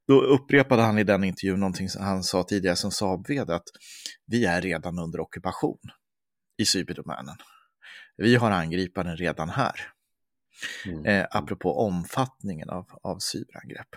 då 0.08 0.20
upprepade 0.20 0.82
han 0.82 0.98
i 0.98 1.04
den 1.04 1.24
intervjun 1.24 1.60
någonting 1.60 1.88
som 1.88 2.04
han 2.04 2.22
sa 2.22 2.42
tidigare 2.42 2.76
som 2.76 2.90
Saab-vd, 2.90 3.54
att 3.54 3.68
vi 4.26 4.44
är 4.44 4.60
redan 4.60 4.98
under 4.98 5.20
ockupation 5.20 5.78
i 6.58 6.64
cyberdomänen. 6.64 7.36
Vi 8.16 8.36
har 8.36 8.50
angriparen 8.50 9.16
redan 9.16 9.48
här. 9.48 9.74
Mm. 10.86 11.06
Eh, 11.06 11.26
apropå 11.30 11.78
omfattningen 11.78 12.70
av, 12.70 12.86
av 13.02 13.18
cyberangrepp. 13.18 13.88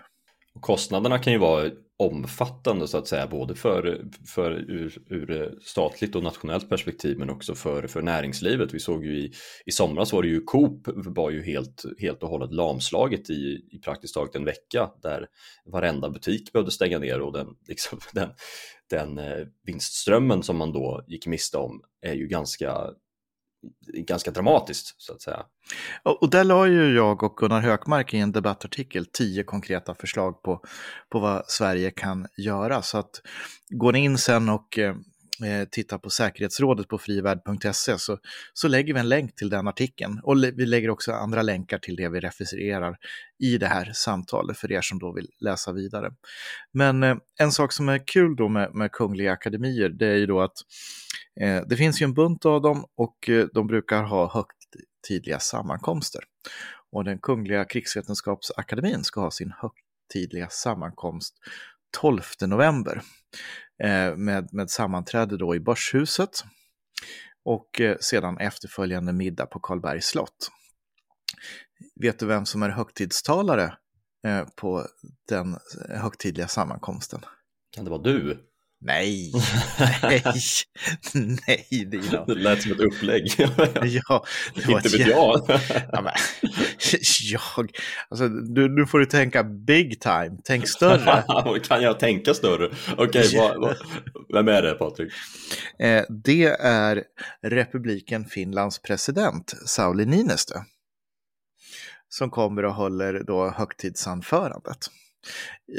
Kostnaderna 0.59 1.19
kan 1.19 1.33
ju 1.33 1.39
vara 1.39 1.71
omfattande 2.01 2.87
så 2.87 2.97
att 2.97 3.07
säga, 3.07 3.27
både 3.27 3.55
för, 3.55 4.05
för 4.27 4.51
ur, 4.51 5.01
ur 5.09 5.59
statligt 5.61 6.15
och 6.15 6.23
nationellt 6.23 6.69
perspektiv 6.69 7.19
men 7.19 7.29
också 7.29 7.55
för, 7.55 7.87
för 7.87 8.01
näringslivet. 8.01 8.73
Vi 8.73 8.79
såg 8.79 9.05
ju 9.05 9.17
i, 9.17 9.31
i 9.65 9.71
somras 9.71 10.13
var 10.13 10.21
det 10.21 10.29
ju 10.29 10.41
Coop 10.41 10.87
var 10.95 11.29
ju 11.29 11.43
helt, 11.43 11.83
helt 11.99 12.23
och 12.23 12.29
hållet 12.29 12.53
lamslaget 12.53 13.29
i, 13.29 13.67
i 13.71 13.79
praktiskt 13.79 14.13
taget 14.13 14.35
en 14.35 14.45
vecka 14.45 14.91
där 15.01 15.27
varenda 15.65 16.09
butik 16.09 16.53
behövde 16.53 16.71
stänga 16.71 16.99
ner 16.99 17.21
och 17.21 17.33
den, 17.33 17.47
liksom, 17.67 17.99
den, 18.13 18.29
den 18.89 19.17
eh, 19.17 19.47
vinstströmmen 19.65 20.43
som 20.43 20.57
man 20.57 20.73
då 20.73 21.03
gick 21.07 21.27
miste 21.27 21.57
om 21.57 21.81
är 22.01 22.13
ju 22.13 22.27
ganska 22.27 22.89
ganska 23.93 24.31
dramatiskt 24.31 25.01
så 25.01 25.13
att 25.13 25.21
säga. 25.21 25.45
Och 26.03 26.29
där 26.29 26.43
la 26.43 26.67
ju 26.67 26.95
jag 26.95 27.23
och 27.23 27.37
Gunnar 27.37 27.61
Hökmark 27.61 28.13
i 28.13 28.17
en 28.17 28.31
debattartikel 28.31 29.05
tio 29.05 29.43
konkreta 29.43 29.95
förslag 29.95 30.43
på, 30.43 30.61
på 31.09 31.19
vad 31.19 31.45
Sverige 31.45 31.91
kan 31.91 32.27
göra. 32.37 32.81
Så 32.81 32.97
att 32.97 33.21
går 33.69 33.91
ni 33.91 33.99
in 33.99 34.17
sen 34.17 34.49
och 34.49 34.79
eh, 34.79 34.95
eh, 35.45 35.67
tittar 35.71 35.97
på 35.97 36.09
säkerhetsrådet 36.09 36.87
på 36.87 36.97
frivärd.se 36.97 37.97
så, 37.97 38.17
så 38.53 38.67
lägger 38.67 38.93
vi 38.93 38.99
en 38.99 39.09
länk 39.09 39.35
till 39.35 39.49
den 39.49 39.67
artikeln. 39.67 40.19
Och 40.23 40.43
vi 40.43 40.65
lägger 40.65 40.89
också 40.89 41.11
andra 41.11 41.41
länkar 41.41 41.77
till 41.77 41.95
det 41.95 42.09
vi 42.09 42.19
refererar 42.19 42.97
i 43.39 43.57
det 43.57 43.67
här 43.67 43.91
samtalet 43.93 44.57
för 44.57 44.71
er 44.71 44.81
som 44.81 44.99
då 44.99 45.13
vill 45.13 45.27
läsa 45.39 45.71
vidare. 45.71 46.11
Men 46.73 47.03
eh, 47.03 47.15
en 47.39 47.51
sak 47.51 47.71
som 47.71 47.89
är 47.89 48.07
kul 48.07 48.35
då 48.35 48.49
med, 48.49 48.75
med 48.75 48.91
Kungliga 48.91 49.31
Akademier 49.31 49.89
det 49.89 50.07
är 50.07 50.17
ju 50.17 50.25
då 50.25 50.41
att 50.41 50.57
Eh, 51.39 51.61
det 51.67 51.75
finns 51.75 52.01
ju 52.01 52.03
en 52.03 52.13
bunt 52.13 52.45
av 52.45 52.61
dem 52.61 52.85
och 52.95 53.29
eh, 53.29 53.45
de 53.53 53.67
brukar 53.67 54.03
ha 54.03 54.33
högtidliga 54.33 55.39
sammankomster. 55.39 56.21
Och 56.91 57.03
den 57.03 57.19
Kungliga 57.19 57.65
Krigsvetenskapsakademin 57.65 59.03
ska 59.03 59.21
ha 59.21 59.31
sin 59.31 59.53
högtidliga 59.57 60.49
sammankomst 60.49 61.35
12 62.01 62.21
november 62.41 63.01
Eh, 63.83 64.15
med, 64.15 64.53
med 64.53 64.69
sammanträde 64.69 65.37
då 65.37 65.55
i 65.55 65.59
Börshuset 65.59 66.43
och 67.43 67.81
eh, 67.81 67.97
sedan 67.99 68.37
efterföljande 68.37 69.13
middag 69.13 69.45
på 69.45 69.59
Karlbergs 69.59 70.05
slott. 70.05 70.51
Vet 71.95 72.19
du 72.19 72.25
vem 72.25 72.45
som 72.45 72.63
är 72.63 72.69
högtidstalare 72.69 73.77
eh, 74.27 74.47
på 74.55 74.87
den 75.29 75.57
högtidliga 75.89 76.47
sammankomsten? 76.47 77.21
Kan 77.71 77.85
det 77.85 77.91
vara 77.91 78.01
du? 78.01 78.50
Nej, 78.83 79.31
nej, 80.01 80.23
nej 81.47 81.85
Dino. 81.91 82.25
Det 82.27 82.35
lät 82.35 82.61
som 82.61 82.71
ett 82.71 82.79
upplägg. 82.79 83.33
Ja, 83.37 84.25
det 84.55 84.65
var 84.67 84.77
Inte 84.77 84.97
vet 84.97 85.07
jag. 85.07 85.41
Ja, 85.91 86.01
men, 86.01 86.13
jag, 87.21 87.41
alltså, 88.09 88.27
du, 88.27 88.69
nu 88.75 88.85
får 88.85 88.99
du 88.99 89.05
tänka 89.05 89.43
big 89.43 89.99
time, 90.01 90.37
tänk 90.43 90.67
större. 90.67 91.59
kan 91.63 91.81
jag 91.81 91.99
tänka 91.99 92.33
större? 92.33 92.71
Okej, 92.97 93.29
vad- 93.57 93.77
vem 94.33 94.47
är 94.47 94.61
det 94.61 94.73
Patrik? 94.73 95.13
Eh, 95.79 96.03
det 96.09 96.45
är 96.59 97.03
republiken 97.47 98.25
Finlands 98.25 98.79
president 98.81 99.53
Sauli 99.65 100.05
Niinistö. 100.05 100.59
Som 102.09 102.29
kommer 102.29 102.65
och 102.65 102.73
håller 102.73 103.23
då 103.27 103.49
högtidsanförandet. 103.49 104.87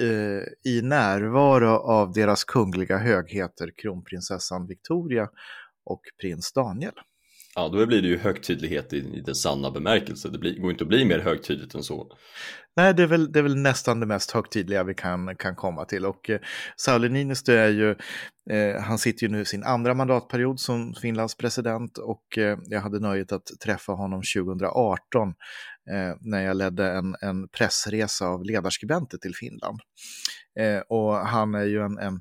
Eh, 0.01 0.73
I 0.73 0.83
närvaro 0.83 1.77
av 1.77 2.13
deras 2.13 2.45
kungliga 2.45 2.99
högheter 2.99 3.71
kronprinsessan 3.77 4.67
Victoria 4.67 5.29
och 5.85 6.01
prins 6.21 6.53
Daniel. 6.53 6.95
Ja, 7.55 7.69
då 7.69 7.87
blir 7.87 8.03
det 8.03 8.09
ju 8.09 8.19
högtidlighet 8.19 8.93
i, 8.93 8.97
i 8.97 9.21
den 9.21 9.35
sanna 9.35 9.71
bemärkelse. 9.71 10.29
Det 10.29 10.39
blir, 10.39 10.61
går 10.61 10.71
inte 10.71 10.85
att 10.85 10.89
bli 10.89 11.05
mer 11.05 11.19
högtidligt 11.19 11.75
än 11.75 11.83
så. 11.83 12.17
Nej, 12.77 12.95
det 12.95 13.03
är 13.03 13.07
väl, 13.07 13.33
det 13.33 13.39
är 13.39 13.43
väl 13.43 13.57
nästan 13.57 14.01
det 14.01 14.07
mest 14.07 14.31
högtidliga 14.31 14.85
vi 14.85 14.95
kan, 14.95 15.37
kan 15.37 15.57
komma 15.57 15.85
till. 15.85 16.07
Och 16.07 16.31
eh, 16.31 16.41
Sauli 16.77 17.09
Niinistö 17.09 17.59
är 17.59 17.69
ju, 17.69 17.91
eh, 18.51 18.83
han 18.83 18.99
sitter 18.99 19.27
ju 19.27 19.33
nu 19.33 19.41
i 19.41 19.45
sin 19.45 19.65
andra 19.65 19.95
mandatperiod 19.95 20.61
som 20.61 20.95
Finlands 20.95 21.37
president 21.37 21.99
och 21.99 22.39
eh, 22.39 22.59
jag 22.65 22.81
hade 22.81 23.01
nöjet 23.01 23.33
att 23.33 23.47
träffa 23.65 23.93
honom 23.93 24.23
2018 24.37 25.29
eh, 25.91 26.17
när 26.21 26.43
jag 26.45 26.57
ledde 26.57 26.91
en, 26.93 27.17
en 27.21 27.49
pressresa 27.49 28.27
av 28.27 28.45
ledarskribenter 28.45 29.19
till 29.19 29.35
Finland. 29.35 29.81
Eh, 30.61 30.81
och 30.89 31.15
han 31.15 31.55
är 31.55 31.65
ju 31.65 31.81
en, 31.81 31.99
en 31.99 32.21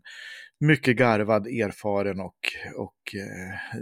mycket 0.59 0.97
garvad, 0.97 1.47
erfaren 1.47 2.19
och, 2.19 2.39
och 2.77 3.15
eh, 3.15 3.79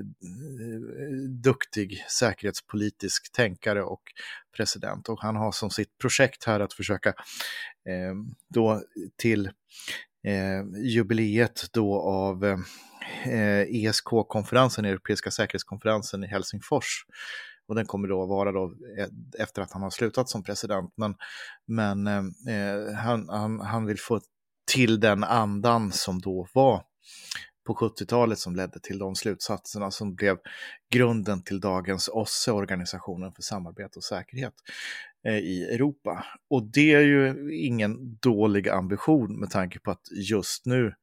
duktig 1.29 2.05
säkerhetspolitisk 2.09 3.31
tänkare 3.31 3.83
och 3.83 4.01
president. 4.57 5.09
Och 5.09 5.21
han 5.21 5.36
har 5.36 5.51
som 5.51 5.69
sitt 5.69 5.98
projekt 5.98 6.43
här 6.43 6.59
att 6.59 6.74
försöka 6.74 7.09
eh, 7.89 8.15
då 8.50 8.83
till 9.17 9.45
eh, 10.27 10.81
jubileet 10.83 11.65
då 11.74 12.01
av 12.01 12.45
eh, 13.25 13.62
ESK-konferensen, 13.62 14.86
Europeiska 14.86 15.31
säkerhetskonferensen 15.31 16.24
i 16.24 16.27
Helsingfors. 16.27 17.05
Och 17.67 17.75
den 17.75 17.86
kommer 17.86 18.07
då 18.07 18.25
vara 18.25 18.51
då 18.51 18.74
eh, 18.98 19.07
efter 19.43 19.62
att 19.62 19.71
han 19.71 19.81
har 19.81 19.89
slutat 19.89 20.29
som 20.29 20.43
president. 20.43 20.93
Men, 20.98 21.15
men 21.67 22.07
eh, 22.07 22.55
eh, 22.55 22.93
han, 22.95 23.29
han, 23.29 23.59
han 23.59 23.86
vill 23.86 24.00
få 24.00 24.21
till 24.71 25.00
den 25.00 25.24
andan 25.24 25.91
som 25.91 26.21
då 26.21 26.48
var 26.53 26.83
på 27.69 27.75
70-talet 27.75 28.39
som 28.39 28.55
ledde 28.55 28.79
till 28.79 28.99
de 28.99 29.15
slutsatserna 29.15 29.91
som 29.91 30.15
blev 30.15 30.38
grunden 30.91 31.43
till 31.43 31.59
dagens 31.59 32.09
OSSE, 32.13 32.51
Organisationen 32.51 33.31
för 33.31 33.41
samarbete 33.41 33.99
och 33.99 34.03
säkerhet 34.03 34.53
eh, 35.25 35.38
i 35.38 35.63
Europa. 35.63 36.25
Och 36.49 36.63
det 36.63 36.93
är 36.93 37.01
ju 37.01 37.55
ingen 37.55 38.17
dålig 38.21 38.69
ambition 38.69 39.39
med 39.39 39.49
tanke 39.49 39.79
på 39.79 39.91
att 39.91 40.07
just 40.11 40.65
nu 40.65 40.93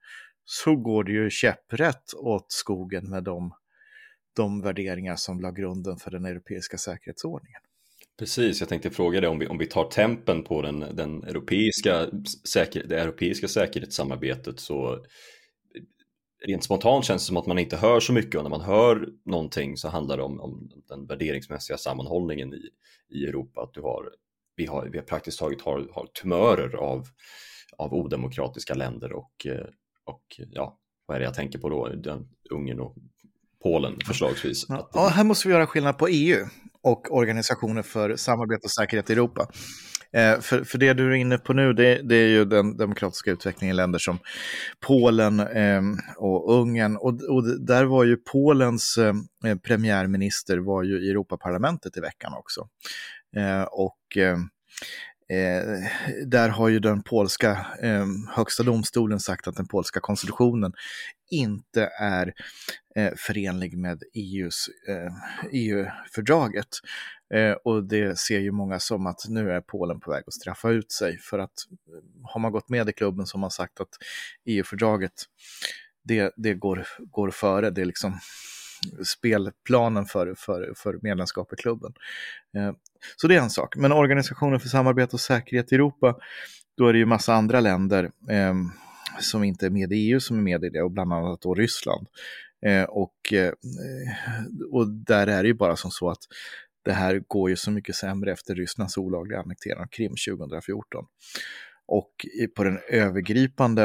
så 0.45 0.77
går 0.77 1.05
det 1.05 1.13
ju 1.13 1.31
käpprätt 1.31 2.15
åt 2.17 2.53
skogen 2.53 3.11
med 3.11 3.25
de, 3.25 3.55
de 4.37 4.61
värderingar 4.61 5.17
som 5.17 5.41
la 5.41 5.51
grunden 5.51 5.97
för 5.97 6.11
den 6.11 6.25
europeiska 6.25 6.79
säkerhetsordningen. 6.79 7.61
Precis, 8.19 8.61
jag 8.61 8.69
tänkte 8.69 8.91
fråga 8.91 9.21
dig 9.21 9.31
om 9.31 9.39
vi, 9.39 9.47
om 9.47 9.59
vi 9.59 9.67
tar 9.67 9.91
tempen 9.91 10.43
på 10.43 10.63
den, 10.63 10.81
den 10.81 11.25
europeiska 11.25 12.07
säker, 12.49 12.87
det 12.87 13.01
europeiska 13.01 13.49
säkerhetssamarbetet 13.49 14.61
så 14.61 15.05
rent 16.47 16.65
spontant 16.65 17.05
känns 17.05 17.23
det 17.23 17.27
som 17.27 17.37
att 17.37 17.47
man 17.47 17.59
inte 17.59 17.77
hör 17.77 18.01
så 18.01 18.13
mycket 18.13 18.35
och 18.35 18.43
när 18.43 18.51
man 18.51 18.61
hör 18.61 19.09
någonting 19.25 19.77
så 19.77 19.89
handlar 19.89 20.17
det 20.17 20.23
om, 20.23 20.41
om 20.41 20.71
den 20.89 21.07
värderingsmässiga 21.07 21.79
sammanhållningen 21.79 22.55
i, 22.55 22.69
i 23.09 23.27
Europa. 23.27 23.61
Att 23.61 23.75
du 23.75 23.81
har, 23.81 24.11
vi, 24.57 24.67
har, 24.67 24.89
vi 24.93 24.99
har 24.99 25.05
praktiskt 25.05 25.39
taget 25.39 25.63
har, 25.63 25.89
har 25.93 26.07
tumörer 26.07 26.77
av, 26.77 27.07
av 27.79 27.95
odemokratiska 27.95 28.75
länder 28.75 29.13
och, 29.13 29.47
och 30.05 30.23
ja, 30.51 30.79
vad 31.07 31.15
är 31.15 31.19
det 31.19 31.25
jag 31.25 31.35
tänker 31.35 31.59
på 31.59 31.69
då? 31.69 31.89
Den, 31.89 32.29
Ungern 32.51 32.81
och 32.81 32.95
Polen 33.63 33.99
förslagsvis. 34.07 34.67
Ja, 34.69 34.91
ja, 34.93 35.09
här 35.09 35.25
måste 35.25 35.49
vi 35.49 35.55
göra 35.55 35.67
skillnad 35.67 35.99
på 35.99 36.09
EU 36.09 36.47
och 36.83 37.17
Organisationen 37.17 37.85
för 37.85 38.17
samarbete 38.17 38.61
och 38.65 38.71
säkerhet 38.71 39.11
i 39.11 39.13
Europa. 39.13 39.49
Eh, 40.13 40.41
för, 40.41 40.65
för 40.65 40.79
det 40.79 40.93
du 40.93 41.11
är 41.11 41.15
inne 41.15 41.39
på 41.39 41.53
nu, 41.53 41.73
det, 41.73 42.03
det 42.03 42.17
är 42.17 42.29
ju 42.29 42.45
den 42.45 42.77
demokratiska 42.77 43.31
utvecklingen 43.31 43.75
i 43.75 43.77
länder 43.77 43.99
som 43.99 44.19
Polen 44.81 45.41
eh, 45.41 45.83
och 46.17 46.61
Ungern. 46.61 46.97
Och, 46.97 47.23
och 47.23 47.61
där 47.61 47.85
var 47.85 48.05
ju 48.05 48.17
Polens 48.17 48.99
eh, 48.99 49.15
premiärminister 49.57 50.59
var 50.59 50.83
ju 50.83 51.07
i 51.07 51.11
Europaparlamentet 51.11 51.97
i 51.97 52.01
veckan 52.01 52.33
också. 52.35 52.69
Eh, 53.37 53.63
och 53.63 54.17
eh, 54.17 54.39
Eh, 55.29 55.89
där 56.27 56.49
har 56.49 56.69
ju 56.69 56.79
den 56.79 57.03
polska 57.03 57.67
eh, 57.83 58.07
högsta 58.37 58.63
domstolen 58.63 59.21
sagt 59.21 59.49
att 59.49 59.57
den 59.57 59.69
polska 59.69 60.01
konstitutionen 60.01 60.73
inte 61.31 61.91
är 62.01 62.33
eh, 62.97 63.13
förenlig 63.17 63.79
med 63.79 64.03
EUs, 64.15 64.67
EU-fördraget. 65.53 66.57
Eh, 66.57 66.67
e 66.67 66.89
Eh, 67.35 67.53
och 67.53 67.85
det 67.85 68.19
ser 68.19 68.39
ju 68.39 68.51
många 68.51 68.81
som 68.81 69.07
att 69.07 69.29
nu 69.29 69.53
är 69.53 69.61
Polen 69.61 70.01
på 70.01 70.11
väg 70.11 70.25
att 70.27 70.35
straffa 70.35 70.71
ut 70.71 70.93
sig 70.93 71.19
för 71.19 71.39
att 71.39 71.53
eh, 71.89 72.29
har 72.33 72.41
man 72.41 72.53
gått 72.53 72.69
med 72.69 72.89
i 72.89 72.93
klubben 72.93 73.27
som 73.27 73.43
har 73.43 73.51
sagt 73.51 73.81
att 73.81 73.89
EU-fördraget 74.45 75.13
det, 76.05 76.33
det 76.37 76.55
går, 76.55 76.87
går 76.99 77.31
före, 77.31 77.71
det 77.71 77.81
är 77.81 77.85
liksom 77.87 78.19
spelplanen 79.05 80.07
för, 80.07 80.35
för, 80.35 80.73
för 80.77 80.99
medlemskap 81.03 81.53
i 81.53 81.57
klubben. 81.57 81.93
Eh, 82.57 82.73
så 83.17 83.29
det 83.29 83.35
är 83.35 83.41
en 83.41 83.51
sak. 83.51 83.77
Men 83.77 83.93
Organisationen 83.93 84.61
för 84.61 84.69
samarbete 84.69 85.17
och 85.17 85.21
säkerhet 85.21 85.73
i 85.73 85.75
Europa, 85.75 86.17
då 86.77 86.89
är 86.89 86.93
det 86.93 86.99
ju 86.99 87.07
massa 87.07 87.35
andra 87.35 87.61
länder 87.61 88.11
eh, 88.31 88.55
som 89.21 89.45
inte 89.45 89.67
är 89.67 89.71
med 89.71 89.93
i 89.93 89.97
EU 89.97 90.21
som 90.21 90.39
är 90.39 90.43
med 90.43 90.65
i 90.65 90.69
det 90.69 90.83
och 90.83 90.91
bland 90.91 91.13
annat 91.13 91.41
då 91.41 91.55
Ryssland. 91.55 92.07
Eh, 92.67 92.85
och, 92.85 93.33
eh, 93.33 93.53
och 94.73 94.89
där 94.89 95.27
är 95.27 95.43
det 95.43 95.49
ju 95.49 95.55
bara 95.55 95.77
som 95.77 95.91
så 95.91 96.11
att 96.11 96.23
det 96.87 96.93
här 96.93 97.23
går 97.29 97.51
ju 97.51 97.57
så 97.57 97.71
mycket 97.71 97.95
sämre 97.95 98.33
efter 98.33 98.55
Rysslands 98.55 98.99
olagliga 98.99 99.41
annektering 99.41 99.81
av 99.81 99.87
Krim 99.87 100.15
2014. 100.29 101.05
Och 101.87 102.27
på 102.57 102.65
den 102.65 102.79
övergripande 102.89 103.85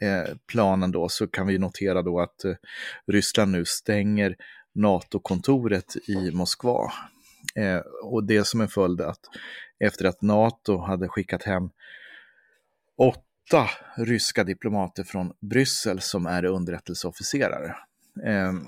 eh, 0.00 0.36
planen 0.46 0.92
då 0.92 1.08
så 1.08 1.26
kan 1.26 1.46
vi 1.46 1.58
notera 1.58 2.02
då 2.02 2.20
att 2.20 2.44
eh, 2.44 2.54
Ryssland 3.06 3.52
nu 3.52 3.64
stänger 3.64 4.36
NATO-kontoret 4.74 5.96
i 6.08 6.30
Moskva. 6.30 6.92
Eh, 7.54 7.80
och 8.02 8.24
det 8.24 8.44
som 8.46 8.60
en 8.60 8.68
följd 8.68 9.00
att 9.00 9.20
efter 9.78 10.04
att 10.04 10.22
NATO 10.22 10.78
hade 10.78 11.08
skickat 11.08 11.42
hem 11.42 11.70
åtta 12.98 13.70
ryska 13.96 14.44
diplomater 14.44 15.04
från 15.04 15.32
Bryssel 15.40 16.00
som 16.00 16.26
är 16.26 16.44
underrättelseofficerare. 16.44 17.76
Ehm, 18.26 18.66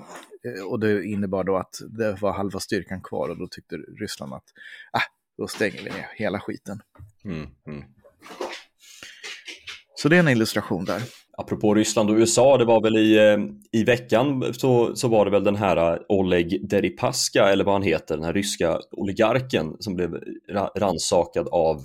och 0.69 0.79
det 0.79 1.05
innebar 1.05 1.43
då 1.43 1.57
att 1.57 1.75
det 1.89 2.21
var 2.21 2.33
halva 2.33 2.59
styrkan 2.59 3.01
kvar 3.01 3.29
och 3.29 3.37
då 3.37 3.47
tyckte 3.47 3.75
Ryssland 3.75 4.33
att 4.33 4.43
ah, 4.91 5.01
då 5.37 5.47
stänger 5.47 5.83
vi 5.83 5.89
ner 5.89 6.07
hela 6.15 6.39
skiten. 6.39 6.79
Mm, 7.25 7.47
mm. 7.67 7.83
Så 9.95 10.09
det 10.09 10.15
är 10.15 10.19
en 10.19 10.27
illustration 10.27 10.85
där. 10.85 11.01
Apropå 11.37 11.73
Ryssland 11.73 12.09
och 12.09 12.15
USA, 12.15 12.57
det 12.57 12.65
var 12.65 12.81
väl 12.81 12.97
i, 12.97 13.37
i 13.71 13.83
veckan 13.83 14.53
så, 14.53 14.95
så 14.95 15.07
var 15.07 15.25
det 15.25 15.31
väl 15.31 15.43
den 15.43 15.55
här 15.55 15.99
Oleg 16.09 16.69
Deripaska, 16.69 17.49
eller 17.49 17.63
vad 17.63 17.75
han 17.75 17.81
heter, 17.81 18.15
den 18.15 18.25
här 18.25 18.33
ryska 18.33 18.79
oligarken 18.91 19.75
som 19.79 19.95
blev 19.95 20.23
ransakad 20.77 21.47
av 21.47 21.77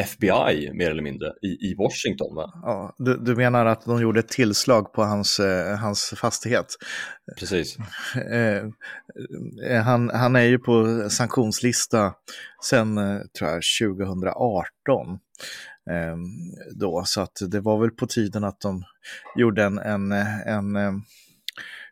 FBI 0.00 0.70
mer 0.74 0.90
eller 0.90 1.02
mindre 1.02 1.32
i, 1.42 1.70
i 1.70 1.74
Washington. 1.78 2.34
Va? 2.34 2.52
Ja, 2.62 2.94
du, 2.98 3.16
du 3.16 3.36
menar 3.36 3.66
att 3.66 3.84
de 3.84 4.02
gjorde 4.02 4.20
ett 4.20 4.28
tillslag 4.28 4.92
på 4.92 5.02
hans, 5.02 5.40
eh, 5.40 5.76
hans 5.76 6.14
fastighet? 6.16 6.66
Precis. 7.38 7.76
Eh, 9.64 9.82
han, 9.82 10.10
han 10.10 10.36
är 10.36 10.42
ju 10.42 10.58
på 10.58 11.06
sanktionslista 11.10 12.12
sedan, 12.64 12.96
tror 13.38 13.50
jag, 13.50 13.60
2018 13.96 15.18
då, 16.74 17.02
så 17.06 17.20
att 17.20 17.38
det 17.48 17.60
var 17.60 17.80
väl 17.80 17.90
på 17.90 18.06
tiden 18.06 18.44
att 18.44 18.60
de 18.60 18.82
gjorde 19.36 19.64
en, 19.64 19.78
en, 19.78 20.12
en, 20.12 20.76
en 20.76 21.02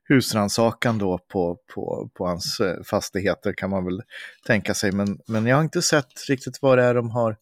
husrannsakan 0.09 0.99
då 0.99 1.19
på, 1.19 1.59
på, 1.75 2.11
på 2.15 2.27
hans 2.27 2.61
fastigheter 2.85 3.53
kan 3.53 3.71
man 3.71 3.85
väl 3.85 4.03
tänka 4.47 4.75
sig. 4.75 4.93
Men, 4.93 5.19
men 5.27 5.47
jag 5.47 5.57
har 5.57 5.63
inte 5.63 5.83
sett 5.83 6.29
riktigt 6.29 6.59
vad 6.63 6.79
det 6.79 6.85
är 6.85 6.95
de 6.95 7.11
har, 7.11 7.37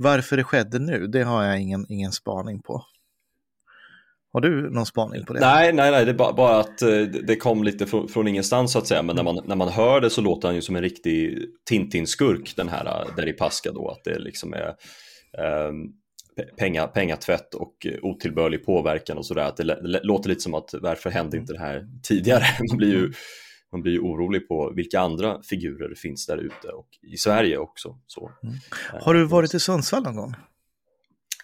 varför 0.00 0.36
det 0.36 0.44
skedde 0.44 0.78
nu, 0.78 1.06
det 1.06 1.22
har 1.22 1.44
jag 1.44 1.60
ingen, 1.60 1.86
ingen 1.88 2.12
spaning 2.12 2.62
på. 2.62 2.84
Har 4.32 4.40
du 4.40 4.70
någon 4.70 4.86
spaning 4.86 5.24
på 5.24 5.32
det? 5.32 5.40
Nej, 5.40 5.72
nej, 5.72 5.90
nej, 5.90 6.04
det 6.04 6.10
är 6.10 6.14
bara, 6.14 6.32
bara 6.32 6.60
att 6.60 6.82
eh, 6.82 7.00
det 7.00 7.36
kom 7.36 7.64
lite 7.64 7.86
från, 7.86 8.08
från, 8.08 8.28
ingenstans 8.28 8.72
så 8.72 8.78
att 8.78 8.86
säga. 8.86 9.02
Men 9.02 9.16
när 9.16 9.22
man, 9.22 9.40
när 9.44 9.56
man 9.56 9.68
hör 9.68 10.00
det 10.00 10.10
så 10.10 10.20
låter 10.20 10.48
han 10.48 10.54
ju 10.54 10.62
som 10.62 10.76
en 10.76 10.82
riktig 10.82 11.38
Tintin-skurk, 11.70 12.56
den 12.56 12.68
här 12.68 12.86
eh, 12.86 13.14
Deripaska 13.16 13.72
då. 13.72 13.88
Att 13.88 14.04
det 14.04 14.18
liksom 14.18 14.54
är 14.54 14.68
eh, 15.38 15.72
penga, 16.58 16.86
pengatvätt 16.86 17.54
och 17.54 17.86
eh, 17.86 17.98
otillbörlig 18.02 18.66
påverkan 18.66 19.18
och 19.18 19.26
sådär. 19.26 19.44
Att 19.44 19.56
det, 19.56 19.64
det 19.64 20.00
låter 20.02 20.28
lite 20.28 20.40
som 20.40 20.54
att 20.54 20.74
varför 20.82 21.10
hände 21.10 21.36
inte 21.36 21.52
det 21.52 21.60
här 21.60 21.86
tidigare? 22.02 22.44
Man 22.68 22.76
blir 22.76 22.92
ju, 22.92 23.12
man 23.72 23.82
blir 23.82 23.92
ju 23.92 24.00
orolig 24.00 24.48
på 24.48 24.72
vilka 24.76 25.00
andra 25.00 25.42
figurer 25.42 25.88
det 25.88 25.96
finns 25.96 26.26
där 26.26 26.36
ute 26.36 26.68
och 26.68 26.88
i 27.02 27.16
Sverige 27.16 27.58
också. 27.58 27.98
Så. 28.06 28.30
Mm. 28.42 28.54
Har 29.02 29.14
du 29.14 29.24
varit 29.24 29.54
i 29.54 29.60
Sundsvall 29.60 30.02
någon 30.02 30.16
gång? 30.16 30.34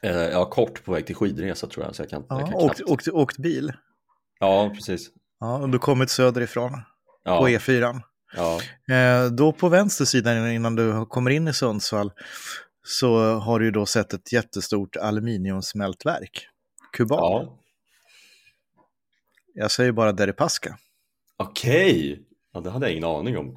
Ja, 0.03 0.51
kort 0.51 0.85
på 0.85 0.93
väg 0.93 1.07
till 1.07 1.17
skidresa 1.17 1.67
tror 1.67 1.85
jag. 1.85 1.95
Så 1.95 2.03
jag 2.03 2.11
kan, 2.11 2.27
ja, 2.29 2.41
jag 2.41 2.49
kan 2.49 2.55
åkt, 2.55 2.81
åkt, 2.81 3.09
åkt 3.09 3.39
bil? 3.39 3.73
Ja, 4.41 4.73
precis. 4.75 5.11
Ja, 5.41 5.59
och 5.59 5.69
du 5.69 5.79
kommit 5.79 6.11
söderifrån 6.11 6.83
ja. 7.25 7.39
på 7.39 7.49
E4. 7.49 8.01
Ja. 8.37 8.61
Eh, 8.95 9.31
då 9.31 9.53
på 9.53 9.69
vänster 9.69 10.05
sida 10.05 10.53
innan 10.53 10.77
du 10.77 11.07
kommer 11.07 11.31
in 11.31 11.49
i 11.49 11.53
Sundsvall 11.53 12.13
så 12.83 13.35
har 13.35 13.61
du 13.61 13.71
då 13.71 13.87
sett 13.87 14.13
ett 14.13 14.33
jättestort 14.33 14.97
aluminiumsmältverk, 14.97 16.49
Kubal. 16.93 17.19
Ja. 17.21 17.59
Jag 19.55 19.71
säger 19.71 19.93
bara 19.93 20.13
Deripaska. 20.13 20.79
Okej, 21.37 22.13
okay. 22.13 22.25
ja, 22.53 22.61
det 22.61 22.71
hade 22.71 22.87
jag 22.87 22.93
ingen 22.93 23.05
aning 23.05 23.39
om. 23.39 23.57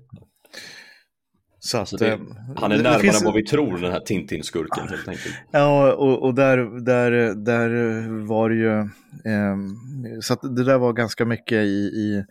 Så 1.59 1.77
att, 1.77 1.98
det, 2.00 2.12
eh, 2.12 2.19
han 2.55 2.71
är 2.71 2.77
närmare 2.77 3.00
finns... 3.00 3.21
än 3.21 3.25
vad 3.25 3.36
vi 3.36 3.43
tror, 3.43 3.77
den 3.77 3.91
här 3.91 4.00
Tintin-skurken 4.00 4.88
helt 4.88 5.07
enkelt. 5.07 5.36
Ja, 5.51 5.93
och, 5.93 6.24
och, 6.24 6.33
där, 6.33 6.57
där, 6.86 7.12
där 7.36 7.69
var 8.27 8.50
det 8.50 8.55
ju, 8.55 8.79
eh, 9.31 9.57
så 10.21 10.33
att 10.33 10.41
det 10.41 10.63
där 10.63 10.77
var 10.77 10.93
ganska 10.93 11.25
mycket 11.25 11.57
i, 11.57 11.67
i, 11.67 12.25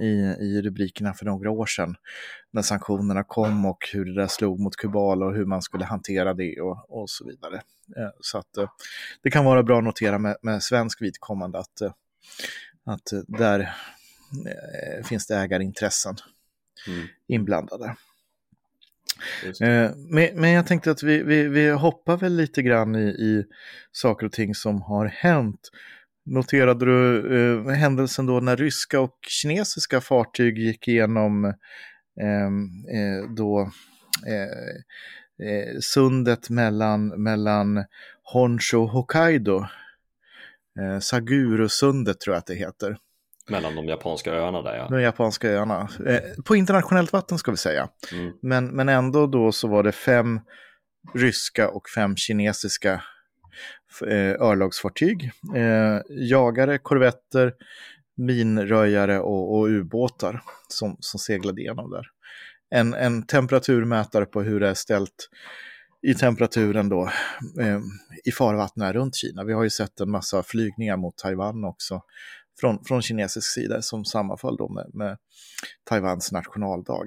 i, 0.00 0.36
i 0.40 0.62
rubrikerna 0.62 1.12
för 1.12 1.24
några 1.24 1.50
år 1.50 1.66
sedan 1.66 1.94
när 2.52 2.62
sanktionerna 2.62 3.24
kom 3.24 3.66
och 3.66 3.88
hur 3.92 4.04
det 4.04 4.14
där 4.14 4.26
slog 4.26 4.60
mot 4.60 4.76
Kubala 4.76 5.26
och 5.26 5.34
hur 5.34 5.44
man 5.44 5.62
skulle 5.62 5.84
hantera 5.84 6.34
det 6.34 6.60
och, 6.60 7.02
och 7.02 7.10
så 7.10 7.26
vidare. 7.26 7.56
Eh, 7.96 8.10
så 8.20 8.38
att 8.38 8.56
eh, 8.56 8.68
det 9.22 9.30
kan 9.30 9.44
vara 9.44 9.62
bra 9.62 9.78
att 9.78 9.84
notera 9.84 10.18
med, 10.18 10.36
med 10.42 10.62
svensk 10.62 11.02
vidkommande 11.02 11.58
att, 11.58 11.80
eh, 11.80 11.92
att 12.84 13.12
där 13.28 13.60
eh, 13.60 13.68
finns 15.04 15.26
det 15.26 15.36
ägarintressen 15.36 16.16
mm. 16.88 17.06
inblandade. 17.26 17.96
Eh, 19.60 19.90
men, 19.96 20.28
men 20.34 20.50
jag 20.50 20.66
tänkte 20.66 20.90
att 20.90 21.02
vi, 21.02 21.22
vi, 21.22 21.48
vi 21.48 21.70
hoppar 21.70 22.16
väl 22.16 22.36
lite 22.36 22.62
grann 22.62 22.96
i, 22.96 23.08
i 23.08 23.44
saker 23.92 24.26
och 24.26 24.32
ting 24.32 24.54
som 24.54 24.82
har 24.82 25.06
hänt. 25.06 25.70
Noterade 26.24 26.86
du 26.86 27.36
eh, 27.38 27.74
händelsen 27.74 28.26
då 28.26 28.40
när 28.40 28.56
ryska 28.56 29.00
och 29.00 29.18
kinesiska 29.28 30.00
fartyg 30.00 30.58
gick 30.58 30.88
igenom 30.88 31.44
ehm, 32.20 32.68
eh, 32.92 33.30
då, 33.36 33.70
eh, 34.26 35.48
eh, 35.48 35.78
sundet 35.80 36.50
mellan, 36.50 37.08
mellan 37.08 37.84
Honshu 38.22 38.76
och 38.76 38.88
Hokkaido? 38.88 39.66
Eh, 40.80 40.98
Saguro-sundet 40.98 42.20
tror 42.20 42.34
jag 42.34 42.38
att 42.38 42.46
det 42.46 42.54
heter. 42.54 42.96
Mellan 43.50 43.74
de 43.74 43.86
japanska 43.86 44.32
öarna 44.32 44.62
där 44.62 44.76
ja. 44.76 44.88
De 44.88 45.02
japanska 45.02 45.48
öarna. 45.48 45.88
Eh, 46.06 46.42
på 46.44 46.56
internationellt 46.56 47.12
vatten 47.12 47.38
ska 47.38 47.50
vi 47.50 47.56
säga. 47.56 47.88
Mm. 48.12 48.32
Men, 48.42 48.66
men 48.66 48.88
ändå 48.88 49.26
då 49.26 49.52
så 49.52 49.68
var 49.68 49.82
det 49.82 49.92
fem 49.92 50.40
ryska 51.14 51.68
och 51.68 51.88
fem 51.88 52.16
kinesiska 52.16 53.02
eh, 54.06 54.42
örlogsfartyg. 54.42 55.30
Eh, 55.56 56.00
jagare, 56.08 56.78
korvetter, 56.78 57.52
minröjare 58.16 59.20
och, 59.20 59.58
och 59.58 59.66
ubåtar 59.66 60.42
som, 60.68 60.96
som 61.00 61.20
seglade 61.20 61.60
igenom 61.60 61.90
där. 61.90 62.06
En, 62.70 62.94
en 62.94 63.26
temperaturmätare 63.26 64.26
på 64.26 64.42
hur 64.42 64.60
det 64.60 64.68
är 64.68 64.74
ställt 64.74 65.28
i 66.02 66.14
temperaturen 66.14 66.88
då 66.88 67.10
eh, 67.60 67.80
i 68.24 68.32
farvattnen 68.32 68.92
runt 68.92 69.16
Kina. 69.16 69.44
Vi 69.44 69.52
har 69.52 69.62
ju 69.62 69.70
sett 69.70 70.00
en 70.00 70.10
massa 70.10 70.42
flygningar 70.42 70.96
mot 70.96 71.16
Taiwan 71.16 71.64
också 71.64 72.02
från, 72.60 72.84
från 72.84 73.02
kinesisk 73.02 73.52
sida 73.54 73.82
som 73.82 74.04
sammanföll 74.04 74.56
då 74.56 74.68
med, 74.68 74.90
med 74.94 75.18
Taiwans 75.84 76.32
nationaldag. 76.32 77.06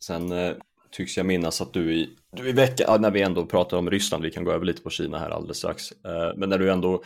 Sen 0.00 0.32
eh, 0.32 0.52
tycks 0.90 1.16
jag 1.16 1.26
minnas 1.26 1.60
att 1.60 1.72
du 1.72 1.94
i, 1.94 2.16
du 2.36 2.48
i 2.48 2.52
veckan, 2.52 3.02
när 3.02 3.10
vi 3.10 3.22
ändå 3.22 3.46
pratar 3.46 3.76
om 3.76 3.90
Ryssland, 3.90 4.24
vi 4.24 4.30
kan 4.30 4.44
gå 4.44 4.52
över 4.52 4.64
lite 4.64 4.82
på 4.82 4.90
Kina 4.90 5.18
här 5.18 5.30
alldeles 5.30 5.58
strax, 5.58 5.92
eh, 5.92 6.32
men 6.36 6.48
när 6.48 6.58
du 6.58 6.72
ändå 6.72 7.02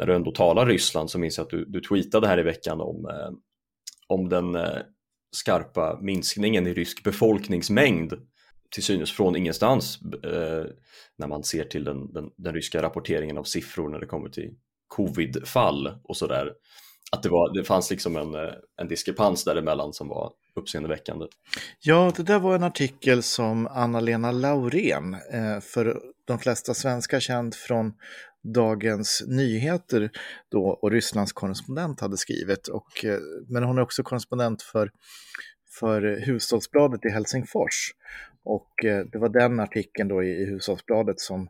när 0.00 0.06
du 0.06 0.14
ändå 0.14 0.32
talar 0.32 0.66
Ryssland 0.66 1.10
så 1.10 1.18
minns 1.18 1.38
jag 1.38 1.44
att 1.44 1.50
du, 1.50 1.64
du 1.64 1.80
tweetade 1.80 2.26
här 2.26 2.38
i 2.38 2.42
veckan 2.42 2.80
om, 2.80 3.08
eh, 3.08 3.30
om 4.06 4.28
den 4.28 4.54
eh, 4.54 4.78
skarpa 5.36 5.98
minskningen 6.02 6.66
i 6.66 6.74
rysk 6.74 7.04
befolkningsmängd 7.04 8.12
till 8.70 8.82
synes 8.82 9.12
från 9.12 9.36
ingenstans 9.36 9.98
eh, 10.24 10.64
när 11.18 11.26
man 11.26 11.44
ser 11.44 11.64
till 11.64 11.84
den, 11.84 12.12
den, 12.12 12.30
den, 12.36 12.54
ryska 12.54 12.82
rapporteringen 12.82 13.38
av 13.38 13.44
siffror 13.44 13.88
när 13.88 14.00
det 14.00 14.06
kommer 14.06 14.28
till 14.28 14.54
covidfall 14.90 15.98
och 16.04 16.16
sådär. 16.16 16.52
Att 17.12 17.22
det, 17.22 17.28
var, 17.28 17.54
det 17.54 17.64
fanns 17.64 17.90
liksom 17.90 18.16
en, 18.16 18.34
eh, 18.34 18.52
en 18.80 18.88
diskrepans 18.88 19.44
däremellan 19.44 19.92
som 19.92 20.08
var 20.08 20.32
uppseendeväckande. 20.54 21.26
Ja, 21.80 22.12
det 22.16 22.22
där 22.22 22.38
var 22.38 22.54
en 22.54 22.62
artikel 22.62 23.22
som 23.22 23.66
Anna-Lena 23.66 24.32
Laurén, 24.32 25.14
eh, 25.14 25.60
för 25.60 26.00
de 26.24 26.38
flesta 26.38 26.74
svenskar 26.74 27.20
känd 27.20 27.54
från 27.54 27.92
Dagens 28.54 29.24
Nyheter 29.26 30.10
då, 30.50 30.78
och 30.82 30.90
Rysslands 30.90 31.32
korrespondent 31.32 32.00
hade 32.00 32.16
skrivit. 32.16 32.68
Och, 32.68 33.04
eh, 33.04 33.18
men 33.48 33.62
hon 33.62 33.78
är 33.78 33.82
också 33.82 34.02
korrespondent 34.02 34.62
för, 34.62 34.90
för 35.78 36.02
Hushållsbladet 36.26 37.04
i 37.04 37.08
Helsingfors. 37.08 37.94
Och 38.44 38.72
det 39.12 39.18
var 39.18 39.28
den 39.28 39.60
artikeln 39.60 40.08
då 40.08 40.22
i, 40.22 40.42
i 40.42 40.44
Hushållsbladet 40.44 41.20
som 41.20 41.48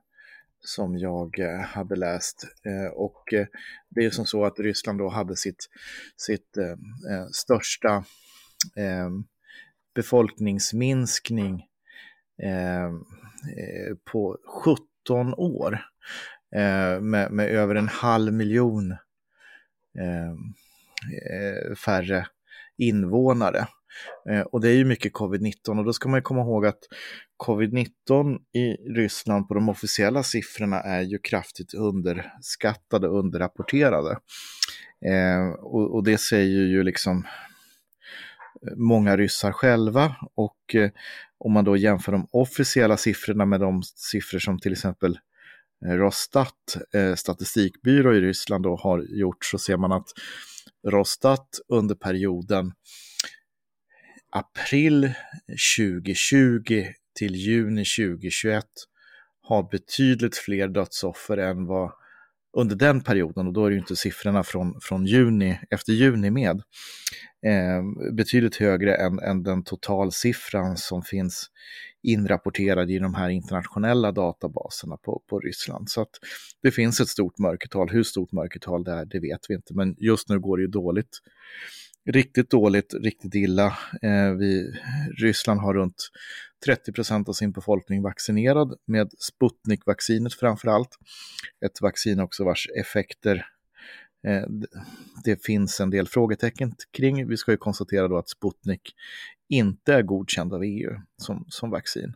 som 0.60 0.98
jag 0.98 1.38
eh, 1.38 1.60
hade 1.60 1.96
läst. 1.96 2.46
Eh, 2.64 2.92
och 2.92 3.32
eh, 3.32 3.46
det 3.88 4.04
är 4.04 4.10
som 4.10 4.26
så 4.26 4.44
att 4.44 4.60
Ryssland 4.60 4.98
då 4.98 5.08
hade 5.08 5.36
sitt, 5.36 5.68
sitt 6.16 6.56
största 7.32 8.04
befolkningsminskning 9.94 11.66
på 14.12 14.38
17 14.64 15.34
år 15.34 15.80
med, 17.00 17.32
med 17.32 17.48
över 17.48 17.74
en 17.74 17.88
halv 17.88 18.32
miljon 18.32 18.96
färre 21.84 22.26
invånare. 22.76 23.66
Och 24.50 24.60
det 24.60 24.68
är 24.68 24.74
ju 24.74 24.84
mycket 24.84 25.12
covid-19 25.12 25.78
och 25.78 25.84
då 25.84 25.92
ska 25.92 26.08
man 26.08 26.18
ju 26.18 26.22
komma 26.22 26.40
ihåg 26.40 26.66
att 26.66 26.80
covid-19 27.46 28.38
i 28.52 28.76
Ryssland 28.94 29.48
på 29.48 29.54
de 29.54 29.68
officiella 29.68 30.22
siffrorna 30.22 30.80
är 30.80 31.02
ju 31.02 31.18
kraftigt 31.18 31.74
underskattade 31.74 33.08
underrapporterade. 33.08 34.18
Eh, 35.06 35.48
och, 35.48 35.94
och, 35.94 36.04
det 36.04 36.18
säger 36.18 36.62
ju 36.62 36.82
liksom 36.82 37.26
eh, 38.66 38.76
många 38.76 39.16
ryssar 39.16 39.52
själva 39.52 40.16
och 40.34 40.74
eh, 40.74 40.90
om 41.38 41.52
man 41.52 41.64
då 41.64 41.76
jämför 41.76 42.12
de 42.12 42.28
officiella 42.30 42.96
siffrorna 42.96 43.46
med 43.46 43.60
de 43.60 43.82
siffror 43.82 44.38
som 44.38 44.58
till 44.58 44.72
exempel 44.72 45.18
eh, 45.86 45.92
Rostat, 45.92 46.76
eh, 46.94 47.14
statistikbyrå 47.14 48.14
i 48.14 48.20
Ryssland, 48.20 48.64
då 48.64 48.76
har 48.76 49.02
gjort 49.02 49.44
så 49.44 49.58
ser 49.58 49.76
man 49.76 49.92
att 49.92 50.08
Rostat 50.88 51.48
under 51.68 51.94
perioden 51.94 52.72
april 54.30 55.12
2020 55.78 56.84
till 57.20 57.36
juni 57.36 57.84
2021 57.84 58.64
har 59.42 59.70
betydligt 59.70 60.36
fler 60.36 60.68
dödsoffer 60.68 61.36
än 61.36 61.66
vad 61.66 61.92
under 62.56 62.76
den 62.76 63.00
perioden, 63.00 63.46
och 63.46 63.52
då 63.52 63.64
är 63.64 63.70
det 63.70 63.74
ju 63.74 63.80
inte 63.80 63.96
siffrorna 63.96 64.42
från, 64.42 64.80
från 64.82 65.06
juni, 65.06 65.60
efter 65.70 65.92
juni 65.92 66.30
med, 66.30 66.62
eh, 67.46 68.12
betydligt 68.12 68.56
högre 68.56 68.94
än, 68.94 69.18
än 69.18 69.42
den 69.42 69.64
totalsiffran 69.64 70.76
som 70.76 71.02
finns 71.02 71.46
inrapporterad 72.02 72.90
i 72.90 72.98
de 72.98 73.14
här 73.14 73.28
internationella 73.28 74.12
databaserna 74.12 74.96
på, 74.96 75.22
på 75.28 75.40
Ryssland. 75.40 75.90
Så 75.90 76.02
att 76.02 76.10
det 76.62 76.70
finns 76.70 77.00
ett 77.00 77.08
stort 77.08 77.38
mörkertal. 77.38 77.90
Hur 77.90 78.02
stort 78.02 78.32
mörkertal 78.32 78.84
det 78.84 78.92
är, 78.92 79.04
det 79.04 79.20
vet 79.20 79.40
vi 79.48 79.54
inte, 79.54 79.74
men 79.74 79.94
just 79.98 80.28
nu 80.28 80.40
går 80.40 80.56
det 80.56 80.62
ju 80.62 80.68
dåligt 80.68 81.18
riktigt 82.06 82.50
dåligt, 82.50 82.94
riktigt 82.94 83.34
illa. 83.34 83.66
Eh, 84.02 84.32
vi, 84.38 84.72
Ryssland 85.18 85.60
har 85.60 85.74
runt 85.74 86.10
30 86.64 86.92
procent 86.92 87.28
av 87.28 87.32
sin 87.32 87.52
befolkning 87.52 88.02
vaccinerad 88.02 88.74
med 88.86 89.10
Sputnik-vaccinet 89.18 90.34
framför 90.34 90.68
allt. 90.68 90.96
Ett 91.66 91.80
vaccin 91.80 92.20
också 92.20 92.44
vars 92.44 92.68
effekter 92.80 93.46
eh, 94.26 94.44
det 95.24 95.44
finns 95.44 95.80
en 95.80 95.90
del 95.90 96.08
frågetecken 96.08 96.74
kring. 96.96 97.28
Vi 97.28 97.36
ska 97.36 97.50
ju 97.50 97.56
konstatera 97.56 98.08
då 98.08 98.18
att 98.18 98.28
Sputnik 98.28 98.94
inte 99.48 99.94
är 99.94 100.02
godkänd 100.02 100.52
av 100.52 100.62
EU 100.64 100.90
som, 101.16 101.44
som 101.48 101.70
vaccin. 101.70 102.14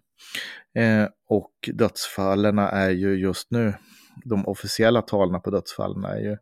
Eh, 0.79 1.09
och 1.29 1.53
dödsfallen 1.73 2.59
är 2.59 2.91
ju 2.91 3.15
just 3.15 3.51
nu 3.51 3.75
de 4.25 4.47
officiella 4.47 5.03
talen 5.03 5.41
på 5.41 5.51
dödsfallen 5.51 6.05
är 6.05 6.21
ju 6.21 6.37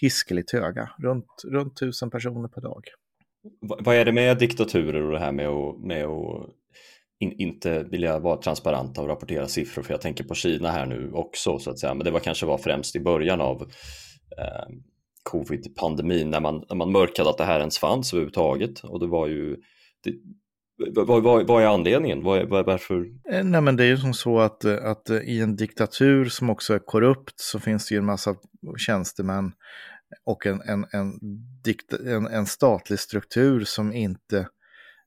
hiskeligt 0.00 0.52
höga, 0.52 0.90
runt, 0.98 1.42
runt 1.44 1.76
tusen 1.76 2.10
personer 2.10 2.48
per 2.48 2.60
dag. 2.60 2.84
vad 3.60 3.96
är 3.96 4.04
det 4.04 4.12
med 4.12 4.38
diktaturer 4.38 5.02
och 5.02 5.12
det 5.12 5.18
här 5.18 5.32
med 5.32 5.48
att, 5.48 5.80
med 5.80 6.04
att 6.04 6.50
in, 7.20 7.32
inte 7.38 7.82
vilja 7.82 8.18
vara 8.18 8.36
transparenta 8.36 9.02
och 9.02 9.08
rapportera 9.08 9.48
siffror 9.48 9.82
för 9.82 9.94
jag 9.94 10.00
tänker 10.00 10.24
på 10.24 10.34
Kina 10.34 10.70
här 10.70 10.86
nu 10.86 11.12
också 11.12 11.58
så 11.58 11.70
att 11.70 11.78
säga. 11.78 11.94
Men 11.94 12.04
det 12.04 12.10
var 12.10 12.20
kanske 12.20 12.46
var 12.46 12.58
främst 12.58 12.96
i 12.96 13.00
början 13.00 13.40
av 13.40 13.62
eh, 14.38 14.74
covid-pandemin 15.22 16.30
när 16.30 16.40
man, 16.40 16.64
när 16.68 16.76
man 16.76 16.92
mörkade 16.92 17.30
att 17.30 17.38
det 17.38 17.44
här 17.44 17.60
ens 17.60 17.78
fanns 17.78 18.12
överhuvudtaget 18.12 18.80
och 18.80 19.00
det 19.00 19.06
var 19.06 19.26
ju 19.26 19.56
det, 20.04 20.14
vad, 20.88 21.22
vad, 21.22 21.46
vad, 21.46 21.62
är 21.62 21.66
anledningen? 21.66 22.22
Vad, 22.22 22.48
vad, 22.48 22.66
varför? 22.66 23.06
Eh, 23.30 23.44
nej, 23.44 23.60
men 23.60 23.76
det 23.76 23.84
är 23.84 23.88
ju 23.88 23.96
som 23.96 24.14
så 24.14 24.40
att, 24.40 24.64
eh, 24.64 24.84
att 24.84 25.10
eh, 25.10 25.16
i 25.16 25.40
en 25.40 25.56
diktatur 25.56 26.24
som 26.24 26.50
också 26.50 26.74
är 26.74 26.78
korrupt 26.78 27.40
så 27.40 27.60
finns 27.60 27.88
det 27.88 27.94
ju 27.94 27.98
en 27.98 28.04
massa 28.06 28.34
tjänstemän 28.76 29.52
och 30.24 30.46
en, 30.46 30.60
en, 30.60 30.86
en, 30.92 31.18
dikt, 31.64 31.92
en, 31.92 32.26
en 32.26 32.46
statlig 32.46 32.98
struktur 32.98 33.64
som 33.64 33.92
inte 33.92 34.48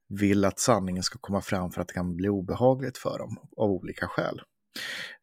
vill 0.09 0.45
att 0.45 0.59
sanningen 0.59 1.03
ska 1.03 1.19
komma 1.21 1.41
fram 1.41 1.71
för 1.71 1.81
att 1.81 1.87
det 1.87 1.93
kan 1.93 2.15
bli 2.15 2.29
obehagligt 2.29 2.97
för 2.97 3.17
dem 3.17 3.37
av 3.57 3.69
olika 3.69 4.07
skäl. 4.07 4.41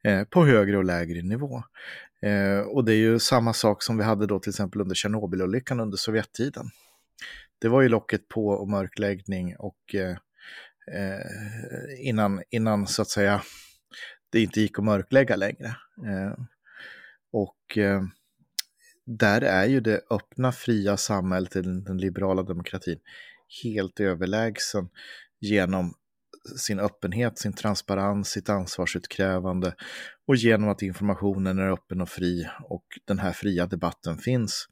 Eh, 0.05 0.25
på 0.25 0.47
högre 0.47 0.79
och 0.79 0.85
lägre 0.85 1.23
nivå. 1.23 1.63
Eh, 2.23 2.61
och 2.61 2.85
det 2.85 2.93
är 2.93 2.97
ju 2.97 3.19
samma 3.19 3.53
sak 3.53 3.83
som 3.83 3.99
vi 3.99 4.05
hade 4.05 4.27
då 4.27 4.39
till 4.39 4.51
exempel 4.51 4.81
under 4.81 4.95
Tjernobylolyckan 4.95 5.81
under 5.81 5.97
Sovjettiden. 5.97 6.71
Det 7.59 7.69
var 7.69 7.83
ju 7.83 7.89
locket 7.89 8.29
på 8.29 8.49
och 8.49 8.69
mörkläggning 8.69 9.57
och 9.59 9.95
eh, 9.95 10.17
eh 10.93 12.09
innan, 12.09 12.43
innan 12.51 12.87
så 12.87 13.03
att 13.03 13.09
säga 13.09 13.43
det 14.31 14.41
inte 14.41 14.61
gick 14.61 14.79
att 14.79 14.85
mörklägga 14.85 15.37
längre. 15.37 15.77
Eh, 16.07 16.45
och 17.33 17.79
eh, 17.79 18.03
där 19.07 19.41
är 19.43 19.67
ju 19.67 19.81
det 19.81 20.01
öppna, 20.11 20.53
fria 20.53 20.97
samhället, 20.97 21.51
den, 21.51 21.85
den 21.85 21.99
liberala 21.99 22.43
demokratin, 22.43 22.99
helt 23.63 24.01
överlägsen 24.01 24.89
genom 25.41 25.95
sin 26.57 26.81
öppenhet, 26.81 27.39
sin 27.39 27.53
transparens, 27.53 28.29
sitt 28.29 28.49
ansvarsutkrävande 28.49 29.75
och 30.27 30.37
genom 30.37 30.69
att 30.69 30.83
informationen 30.83 31.59
är 31.59 31.73
öppen 31.73 32.01
och 32.01 32.09
fri 32.09 32.47
och 32.65 32.85
den 33.05 33.19
här 33.19 33.33
fria 33.33 33.67
debatten 33.67 34.19
finns 34.19 34.69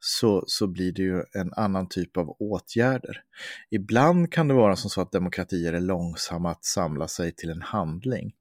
så, 0.00 0.44
så 0.46 0.66
blir 0.66 0.92
det 0.92 1.02
ju 1.02 1.22
en 1.32 1.52
annan 1.52 1.88
typ 1.88 2.16
av 2.16 2.36
åtgärder. 2.38 3.22
Ibland 3.70 4.32
kan 4.32 4.48
det 4.48 4.54
vara 4.54 4.76
som 4.76 4.90
så 4.90 5.00
att 5.00 5.12
demokratier 5.12 5.72
är 5.72 5.80
långsamma 5.80 6.50
att 6.50 6.64
samla 6.64 7.08
sig 7.08 7.32
till 7.32 7.50
en 7.50 7.62
handling. 7.62 8.32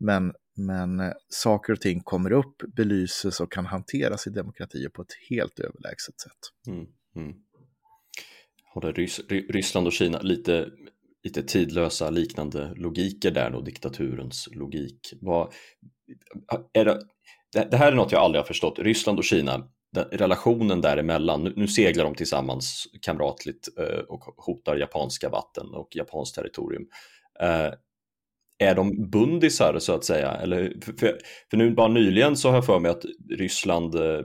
Men, 0.00 0.32
men 0.56 1.00
eh, 1.00 1.12
saker 1.28 1.72
och 1.72 1.80
ting 1.80 2.00
kommer 2.00 2.32
upp, 2.32 2.56
belyses 2.76 3.40
och 3.40 3.52
kan 3.52 3.66
hanteras 3.66 4.26
i 4.26 4.30
demokratier 4.30 4.88
på 4.88 5.02
ett 5.02 5.12
helt 5.30 5.60
överlägset 5.60 6.20
sätt. 6.20 6.66
Mm, 6.66 6.86
mm. 7.16 7.34
Har 8.74 8.92
Rys 8.92 9.20
Ryssland 9.28 9.86
och 9.86 9.92
Kina 9.92 10.20
lite, 10.20 10.68
lite 11.24 11.42
tidlösa 11.42 12.10
liknande 12.10 12.74
logiker 12.76 13.30
där 13.30 13.50
då, 13.50 13.60
diktaturens 13.60 14.48
logik? 14.52 15.14
Vad, 15.20 15.52
är 16.72 16.84
det, 16.84 17.02
det 17.52 17.76
här 17.76 17.92
är 17.92 17.96
något 17.96 18.12
jag 18.12 18.20
aldrig 18.20 18.42
har 18.42 18.46
förstått. 18.46 18.78
Ryssland 18.78 19.18
och 19.18 19.24
Kina, 19.24 19.68
relationen 19.96 20.80
däremellan, 20.80 21.44
nu, 21.44 21.52
nu 21.56 21.68
seglar 21.68 22.04
de 22.04 22.14
tillsammans 22.14 22.86
kamratligt 23.02 23.68
eh, 23.78 23.98
och 23.98 24.24
hotar 24.36 24.76
japanska 24.76 25.28
vatten 25.28 25.74
och 25.74 25.88
japanskt 25.96 26.34
territorium. 26.34 26.86
Eh, 27.40 27.72
är 28.58 28.74
de 28.74 29.10
bundisar 29.10 29.78
så 29.78 29.92
att 29.92 30.04
säga? 30.04 30.30
Eller, 30.30 30.74
för, 30.84 31.18
för, 31.50 31.56
nu 31.56 31.70
bara 31.70 31.88
nyligen 31.88 32.36
så 32.36 32.48
har 32.48 32.54
jag 32.54 32.66
för 32.66 32.78
mig 32.78 32.90
att 32.90 33.04
Ryssland 33.30 33.94
eh, 33.94 34.20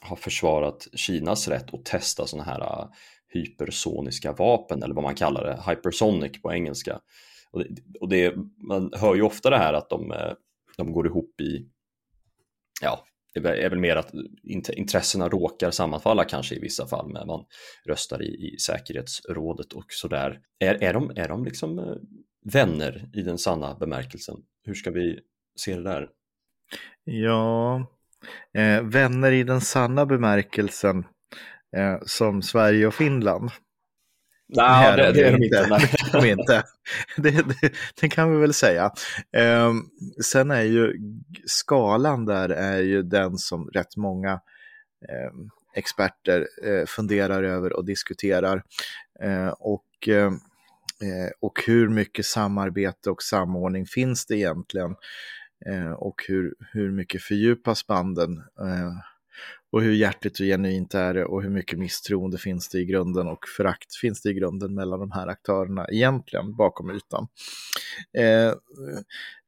har 0.00 0.16
försvarat 0.16 0.88
Kinas 0.94 1.48
rätt 1.48 1.74
att 1.74 1.84
testa 1.84 2.26
sådana 2.26 2.50
här 2.50 2.60
eh, 2.60 2.88
hypersoniska 3.28 4.32
vapen 4.32 4.82
eller 4.82 4.94
vad 4.94 5.04
man 5.04 5.14
kallar 5.14 5.44
det, 5.44 5.70
hypersonic 5.70 6.42
på 6.42 6.52
engelska. 6.52 7.00
Och 7.50 7.60
det, 7.60 7.68
och 8.00 8.08
det, 8.08 8.34
man 8.68 8.92
hör 8.96 9.14
ju 9.14 9.22
ofta 9.22 9.50
det 9.50 9.58
här 9.58 9.72
att 9.72 9.90
de, 9.90 10.12
eh, 10.12 10.32
de 10.76 10.92
går 10.92 11.06
ihop 11.06 11.40
i, 11.40 11.66
ja, 12.82 13.04
det 13.34 13.62
är 13.64 13.70
väl 13.70 13.78
mer 13.78 13.96
att 13.96 14.12
intressena 14.72 15.28
råkar 15.28 15.70
sammanfalla 15.70 16.24
kanske 16.24 16.54
i 16.54 16.60
vissa 16.60 16.86
fall, 16.86 17.12
men 17.12 17.26
man 17.26 17.44
röstar 17.84 18.22
i, 18.22 18.54
i 18.54 18.58
säkerhetsrådet 18.58 19.72
och 19.72 19.84
sådär. 19.88 20.40
Är, 20.58 20.82
är, 20.82 20.92
de, 20.92 21.10
är 21.16 21.28
de 21.28 21.44
liksom 21.44 21.78
eh, 21.78 21.94
vänner 22.52 23.10
i 23.12 23.22
den 23.22 23.38
sanna 23.38 23.74
bemärkelsen? 23.74 24.36
Hur 24.64 24.74
ska 24.74 24.90
vi 24.90 25.18
se 25.60 25.76
det 25.76 25.82
där? 25.82 26.08
Ja, 27.04 27.86
eh, 28.54 28.82
vänner 28.82 29.32
i 29.32 29.42
den 29.42 29.60
sanna 29.60 30.06
bemärkelsen 30.06 31.04
eh, 31.76 31.98
som 32.06 32.42
Sverige 32.42 32.86
och 32.86 32.94
Finland. 32.94 33.50
Nej, 34.52 34.96
det, 34.96 35.12
det, 35.12 35.20
är 35.20 35.32
de 35.32 35.44
inte. 35.44 35.66
Nej. 35.70 35.90
de 36.12 36.28
inte. 36.28 36.62
Det, 37.16 37.30
det, 37.30 37.72
det, 38.00 38.08
kan 38.08 38.32
vi 38.32 38.40
väl 38.40 38.54
säga. 38.54 38.90
Eh, 39.36 39.72
sen 40.24 40.50
är 40.50 40.62
ju 40.62 40.92
skalan 41.46 42.24
där 42.24 42.48
är 42.48 42.78
ju 42.78 43.02
den 43.02 43.38
som 43.38 43.68
rätt 43.68 43.96
många 43.96 44.32
eh, 45.08 45.32
experter 45.74 46.48
eh, 46.64 46.86
funderar 46.86 47.42
över 47.42 47.72
och 47.72 47.84
diskuterar. 47.84 48.62
Eh, 49.22 49.48
och 49.48 49.84
Eh, 51.02 51.30
och 51.40 51.62
hur 51.66 51.88
mycket 51.88 52.26
samarbete 52.26 53.10
och 53.10 53.22
samordning 53.22 53.86
finns 53.86 54.26
det 54.26 54.36
egentligen? 54.36 54.96
Och 55.96 56.24
hur, 56.28 56.54
hur 56.72 56.90
mycket 56.90 57.22
fördjupas 57.22 57.86
banden? 57.86 58.42
Och 59.72 59.82
hur 59.82 59.92
hjärtligt 59.92 60.40
och 60.40 60.46
genuint 60.46 60.94
är 60.94 61.14
det 61.14 61.24
och 61.24 61.42
hur 61.42 61.50
mycket 61.50 61.78
misstroende 61.78 62.38
finns 62.38 62.68
det 62.68 62.78
i 62.78 62.84
grunden 62.84 63.26
och 63.28 63.48
förakt 63.56 63.94
finns 63.94 64.22
det 64.22 64.30
i 64.30 64.34
grunden 64.34 64.74
mellan 64.74 65.00
de 65.00 65.10
här 65.10 65.26
aktörerna 65.26 65.86
egentligen 65.92 66.56
bakom 66.56 66.90
ytan. 66.90 67.28
Eh, 68.18 68.54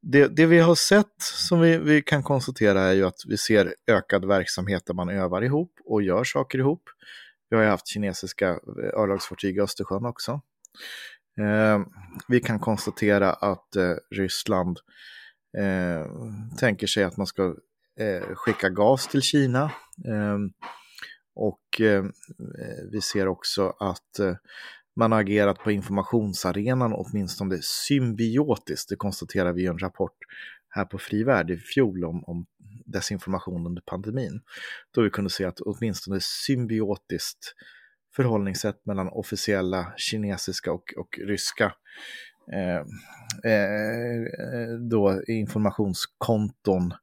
det, 0.02 0.28
det, 0.36 0.46
vi 0.46 0.58
har 0.58 0.74
sett 0.74 1.22
som 1.22 1.60
vi, 1.60 1.78
vi, 1.78 2.02
kan 2.02 2.22
konstatera 2.22 2.80
är 2.80 2.92
ju 2.92 3.06
att 3.06 3.20
vi 3.26 3.36
ser 3.36 3.74
ökad 3.86 4.24
verksamhet 4.24 4.86
där 4.86 4.94
man 4.94 5.08
övar 5.08 5.42
ihop 5.44 5.72
och 5.84 6.02
gör 6.02 6.24
saker 6.24 6.58
ihop. 6.58 6.82
Vi 7.50 7.56
har 7.56 7.64
ju 7.64 7.70
haft 7.70 7.86
kinesiska 7.86 8.48
eh, 8.48 9.00
örlogsfartyg 9.00 9.56
i 9.56 9.60
Östersjön 9.60 10.06
också. 10.06 10.40
Eh, 11.40 11.80
vi 12.28 12.40
kan 12.40 12.58
konstatera 12.58 13.32
att 13.32 13.76
eh, 13.76 13.94
Ryssland 14.10 14.78
eh, 15.58 16.06
tänker 16.58 16.86
sig 16.86 17.04
att 17.04 17.16
man 17.16 17.26
ska 17.26 17.54
eh, 18.00 18.34
skicka 18.34 18.68
gas 18.68 19.08
till 19.08 19.22
Kina. 19.22 19.64
Eh, 20.08 20.38
och 21.34 21.80
ehm, 21.80 22.12
eh, 22.58 22.84
vi 22.92 23.00
ser 23.00 23.28
också 23.28 23.76
att 23.80 24.18
eh, 24.18 24.34
man 24.96 25.12
har 25.12 25.20
agerat 25.20 25.58
på 25.58 25.70
informationsarenan 25.70 26.92
åtminstone 26.92 27.58
symbiotiskt. 27.62 28.88
Det 28.88 28.96
konstaterar 28.96 29.52
vi 29.52 29.62
i 29.62 29.66
en 29.66 29.78
rapport 29.78 30.16
här 30.68 30.84
på 30.84 30.98
Frivärd 30.98 31.50
i 31.50 31.56
fjol 31.56 32.04
om, 32.04 32.24
om 32.24 32.46
desinformation 32.86 33.66
under 33.66 33.82
pandemin. 33.82 34.40
Då 34.90 35.02
vi 35.02 35.10
kunde 35.10 35.30
se 35.30 35.44
att 35.44 35.60
åtminstone 35.60 36.18
symbiotiskt 36.20 37.54
förhållningssätt 38.16 38.86
mellan 38.86 39.08
officiella 39.08 39.92
kinesiska 39.96 40.72
och, 40.72 40.94
och 40.96 41.18
ryska 41.26 41.74
Eh, 42.52 42.76
eh, 43.52 44.78
då 44.90 45.22
informationskonton 45.26 46.94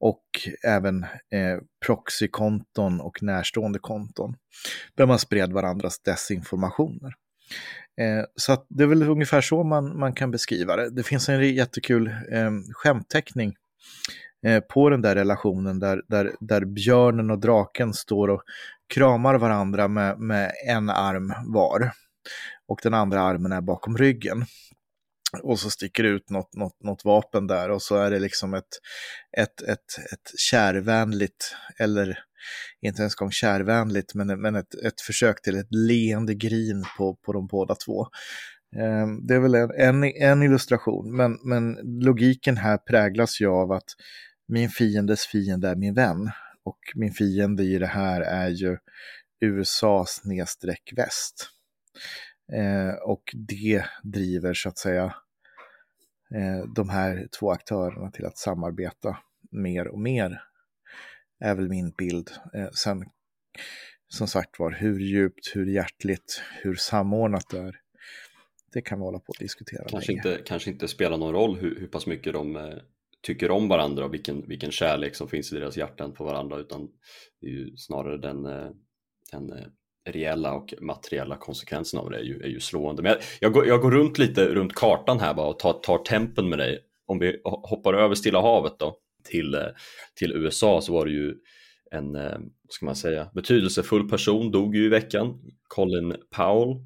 och 0.00 0.24
även 0.64 1.02
eh, 1.04 1.58
proxykonton 1.86 3.00
och 3.00 3.22
närstående 3.22 3.78
konton 3.78 4.36
där 4.94 5.06
man 5.06 5.18
spred 5.18 5.52
varandras 5.52 5.98
desinformationer. 6.00 7.14
Eh, 8.00 8.24
så 8.36 8.52
att 8.52 8.66
det 8.68 8.82
är 8.82 8.86
väl 8.86 9.02
ungefär 9.02 9.40
så 9.40 9.64
man, 9.64 9.98
man 9.98 10.12
kan 10.12 10.30
beskriva 10.30 10.76
det. 10.76 10.90
Det 10.90 11.02
finns 11.02 11.28
en 11.28 11.54
jättekul 11.54 12.06
eh, 12.06 12.50
skämtteckning 12.72 13.54
eh, 14.46 14.60
på 14.60 14.90
den 14.90 15.02
där 15.02 15.14
relationen 15.14 15.78
där, 15.78 16.02
där, 16.08 16.32
där 16.40 16.64
björnen 16.64 17.30
och 17.30 17.38
draken 17.38 17.94
står 17.94 18.28
och 18.28 18.42
kramar 18.94 19.34
varandra 19.34 19.88
med, 19.88 20.18
med 20.18 20.52
en 20.66 20.90
arm 20.90 21.32
var. 21.46 21.92
Och 22.68 22.80
den 22.82 22.94
andra 22.94 23.20
armen 23.20 23.52
är 23.52 23.60
bakom 23.60 23.96
ryggen. 23.96 24.44
Och 25.42 25.60
så 25.60 25.70
sticker 25.70 26.02
det 26.02 26.08
ut 26.08 26.30
något, 26.30 26.54
något, 26.54 26.82
något 26.82 27.04
vapen 27.04 27.46
där 27.46 27.70
och 27.70 27.82
så 27.82 27.96
är 27.96 28.10
det 28.10 28.18
liksom 28.18 28.54
ett, 28.54 28.68
ett, 29.38 29.62
ett, 29.62 30.12
ett 30.12 30.38
kärvänligt, 30.38 31.56
eller 31.78 32.18
inte 32.80 33.02
ens 33.02 33.14
gång 33.14 33.30
kärvänligt, 33.30 34.14
men, 34.14 34.40
men 34.40 34.56
ett, 34.56 34.74
ett 34.74 35.00
försök 35.00 35.42
till 35.42 35.58
ett 35.58 35.74
leende 35.74 36.34
grin 36.34 36.84
på, 36.98 37.14
på 37.14 37.32
de 37.32 37.46
båda 37.46 37.74
två. 37.74 38.06
Eh, 38.76 39.06
det 39.28 39.34
är 39.34 39.40
väl 39.40 39.54
en, 39.54 39.70
en, 39.70 40.04
en, 40.04 40.42
illustration, 40.42 41.16
men, 41.16 41.38
men 41.42 41.78
logiken 41.82 42.56
här 42.56 42.78
präglas 42.78 43.40
ju 43.40 43.46
av 43.46 43.72
att 43.72 43.88
min 44.48 44.68
fiendes 44.68 45.26
fiende 45.26 45.68
är 45.68 45.76
min 45.76 45.94
vän. 45.94 46.30
Och 46.64 46.78
min 46.94 47.12
fiende 47.12 47.62
i 47.62 47.78
det 47.78 47.86
här 47.86 48.20
är 48.20 48.48
ju 48.48 48.76
USA 49.40 50.04
snedstreck 50.08 50.92
väst. 50.96 51.50
Eh, 52.52 52.94
och 53.02 53.22
det 53.48 53.84
driver 54.02 54.54
så 54.54 54.68
att 54.68 54.78
säga 54.78 55.04
eh, 56.34 56.72
de 56.74 56.88
här 56.88 57.28
två 57.38 57.50
aktörerna 57.50 58.10
till 58.10 58.24
att 58.24 58.38
samarbeta 58.38 59.16
mer 59.50 59.88
och 59.88 60.00
mer. 60.00 60.42
Är 61.40 61.54
väl 61.54 61.68
min 61.68 61.90
bild. 61.90 62.30
Eh, 62.54 62.70
sen 62.70 63.04
som 64.08 64.26
sagt 64.26 64.58
var, 64.58 64.70
hur 64.70 65.00
djupt, 65.00 65.52
hur 65.54 65.66
hjärtligt, 65.66 66.42
hur 66.62 66.74
samordnat 66.74 67.50
det 67.50 67.58
är. 67.58 67.76
det 68.72 68.82
kan 68.82 68.98
vi 68.98 69.04
hålla 69.04 69.18
på 69.18 69.32
att 69.32 69.38
diskutera 69.38 69.84
kanske 69.88 70.12
länge. 70.12 70.28
Inte, 70.28 70.42
kanske 70.44 70.70
inte 70.70 70.88
spelar 70.88 71.18
någon 71.18 71.32
roll 71.32 71.56
hur, 71.56 71.80
hur 71.80 71.86
pass 71.86 72.06
mycket 72.06 72.32
de 72.32 72.56
eh, 72.56 72.78
tycker 73.22 73.50
om 73.50 73.68
varandra 73.68 74.04
och 74.04 74.14
vilken, 74.14 74.48
vilken 74.48 74.70
kärlek 74.70 75.14
som 75.14 75.28
finns 75.28 75.52
i 75.52 75.56
deras 75.56 75.76
hjärtan 75.76 76.12
på 76.12 76.24
varandra 76.24 76.58
utan 76.58 76.88
det 77.40 77.46
är 77.46 77.50
ju 77.50 77.76
snarare 77.76 78.18
den, 78.18 78.46
eh, 78.46 78.70
den 79.32 79.52
eh, 79.52 79.66
reella 80.08 80.54
och 80.54 80.74
materiella 80.80 81.36
konsekvenserna 81.36 82.02
av 82.02 82.10
det 82.10 82.18
är 82.18 82.22
ju, 82.22 82.40
är 82.40 82.48
ju 82.48 82.60
slående. 82.60 83.02
Men 83.02 83.12
jag, 83.12 83.20
jag, 83.40 83.52
går, 83.52 83.66
jag 83.66 83.80
går 83.80 83.90
runt 83.90 84.18
lite 84.18 84.44
runt 84.44 84.74
kartan 84.74 85.20
här 85.20 85.34
bara 85.34 85.46
och 85.46 85.58
tar, 85.58 85.72
tar 85.72 85.98
tempen 85.98 86.48
med 86.48 86.58
dig. 86.58 86.78
Om 87.06 87.18
vi 87.18 87.40
hoppar 87.44 87.94
över 87.94 88.14
Stilla 88.14 88.40
havet 88.40 88.78
då 88.78 88.96
till, 89.24 89.54
eh, 89.54 89.66
till 90.14 90.32
USA 90.32 90.80
så 90.80 90.92
var 90.92 91.06
det 91.06 91.12
ju 91.12 91.34
en, 91.90 92.14
eh, 92.14 92.38
vad 92.38 92.72
ska 92.72 92.86
man 92.86 92.96
säga, 92.96 93.30
betydelsefull 93.34 94.08
person 94.08 94.50
dog 94.50 94.76
ju 94.76 94.84
i 94.84 94.88
veckan, 94.88 95.38
Colin 95.68 96.16
Powell 96.36 96.76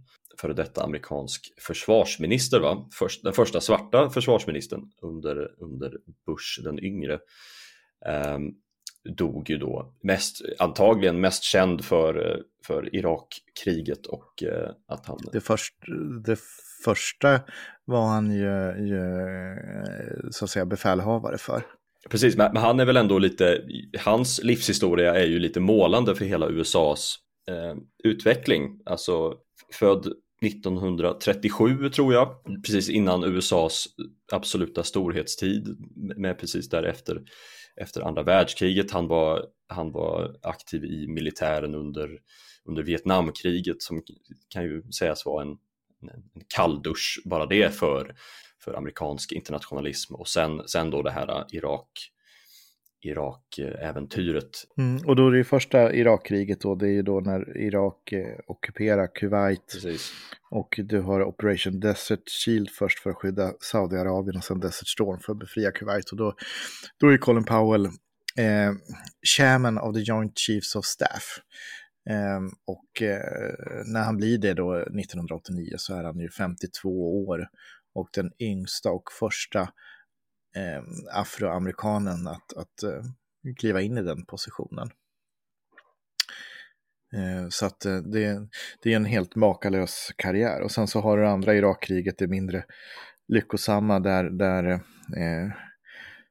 före 0.40 0.53
detta 0.53 0.85
amerikansk 0.85 1.55
försvarsminister, 1.61 2.61
va? 2.61 2.88
Först, 2.98 3.22
den 3.22 3.33
första 3.33 3.61
svarta 3.61 4.11
försvarsministern 4.11 4.90
under, 5.03 5.62
under 5.62 5.92
Bush 6.27 6.62
den 6.64 6.85
yngre. 6.85 7.18
Um, 8.35 8.55
dog 9.05 9.51
ju 9.51 9.59
då, 9.59 9.93
mest, 10.03 10.43
antagligen 10.59 11.21
mest 11.21 11.43
känd 11.43 11.85
för, 11.85 12.43
för 12.67 12.97
Irakkriget 12.97 14.07
och 14.07 14.43
uh, 14.43 14.71
att 14.88 15.07
han... 15.07 15.19
Det, 15.33 15.40
först, 15.40 15.75
det 16.27 16.38
första 16.85 17.40
var 17.85 18.07
han 18.07 18.31
ju, 18.33 18.87
ju 18.88 19.03
så 20.31 20.45
att 20.45 20.51
säga 20.51 20.67
befälhavare 20.67 21.38
för. 21.38 21.62
Precis, 22.11 22.37
men 22.37 22.57
han 22.57 22.81
är 22.81 22.85
väl 22.85 22.97
ändå 22.97 23.19
lite, 23.19 23.62
hans 24.01 24.43
livshistoria 24.43 25.14
är 25.14 25.27
ju 25.27 25.38
lite 25.38 25.61
målande 25.61 26.14
för 26.14 26.25
hela 26.25 26.49
USAs 26.49 27.17
eh, 27.49 27.75
utveckling. 28.05 28.81
Alltså 28.87 29.35
född 29.73 30.07
1937 30.47 31.90
tror 31.90 32.14
jag, 32.14 32.29
precis 32.67 32.88
innan 32.88 33.25
USAs 33.25 33.87
absoluta 34.33 34.83
storhetstid 34.83 35.77
med 36.17 36.38
precis 36.38 36.69
därefter 36.69 37.23
efter 37.77 38.01
andra 38.01 38.23
världskriget. 38.23 38.91
Han 38.91 39.09
var, 39.09 39.47
han 39.69 39.93
var 39.93 40.37
aktiv 40.43 40.85
i 40.85 41.07
militären 41.09 41.75
under, 41.75 42.19
under 42.65 42.83
Vietnamkriget 42.83 43.83
som 43.83 44.03
kan 44.49 44.63
ju 44.63 44.83
sägas 44.93 45.27
vara 45.27 45.43
en, 45.43 45.59
en 46.11 46.45
kalldusch 46.55 47.23
bara 47.25 47.47
det 47.47 47.75
för, 47.75 48.15
för 48.65 48.75
amerikansk 48.75 49.33
internationalism 49.33 50.15
och 50.15 50.29
sen, 50.29 50.69
sen 50.69 50.91
då 50.91 51.03
det 51.03 51.11
här 51.11 51.47
Irak 51.51 52.11
Irak-äventyret. 53.05 54.64
Mm, 54.79 55.07
och 55.07 55.17
då 55.17 55.29
är 55.29 55.33
det 55.33 55.45
första 55.45 55.93
Irakkriget 55.93 56.61
då, 56.61 56.75
det 56.75 56.87
är 56.87 56.93
ju 56.93 57.03
då 57.03 57.21
när 57.21 57.57
Irak 57.57 58.12
eh, 58.12 58.38
ockuperar 58.47 59.14
Kuwait. 59.14 59.73
Precis. 59.73 60.12
Och 60.51 60.81
du 60.85 61.01
har 61.01 61.23
Operation 61.23 61.81
Desert 61.81 62.31
Shield 62.45 62.71
först 62.71 62.99
för 62.99 63.11
att 63.11 63.17
skydda 63.17 63.53
Saudiarabien 63.61 64.37
och 64.37 64.45
sen 64.45 64.61
Desert 64.61 64.88
Storm 64.88 65.21
för 65.21 65.33
att 65.33 65.38
befria 65.38 65.71
Kuwait. 65.71 66.11
Och 66.11 66.17
då, 66.17 66.35
då 67.01 67.09
är 67.09 67.17
Colin 67.17 67.45
Powell 67.45 67.87
eh, 68.38 68.73
chairman 69.37 69.79
of 69.79 69.95
the 69.95 70.01
Joint 70.01 70.38
Chiefs 70.38 70.77
of 70.77 70.85
Staff. 70.85 71.38
Eh, 72.11 72.40
och 72.67 73.03
eh, 73.03 73.85
när 73.87 74.03
han 74.03 74.17
blir 74.17 74.38
det 74.38 74.55
då 74.55 74.75
1989 74.77 75.75
så 75.77 75.95
är 75.95 76.05
han 76.05 76.19
ju 76.19 76.29
52 76.31 77.25
år 77.27 77.49
och 77.95 78.09
den 78.14 78.31
yngsta 78.38 78.90
och 78.90 79.12
första 79.19 79.69
eh, 80.57 80.83
afroamerikanen 81.12 82.27
att, 82.27 82.53
att 82.57 82.83
eh, 82.83 83.03
kliva 83.57 83.81
in 83.81 83.99
i 83.99 84.03
den 84.03 84.25
positionen. 84.25 84.90
Eh, 87.14 87.49
så 87.49 87.67
att 87.67 87.85
eh, 87.85 87.97
det, 87.97 88.49
det 88.83 88.93
är 88.93 88.97
en 88.97 89.05
helt 89.05 89.37
makalös 89.37 90.12
karriär. 90.17 90.61
Och 90.61 90.71
sen 90.71 90.87
så 90.87 91.01
har 91.01 91.19
du 91.19 91.29
andra 91.29 91.55
Irakkriget, 91.55 92.19
det 92.19 92.27
mindre 92.27 92.64
lyckosamma 93.29 94.01
där, 94.01 94.25
där 94.31 94.64
eh, 95.17 95.51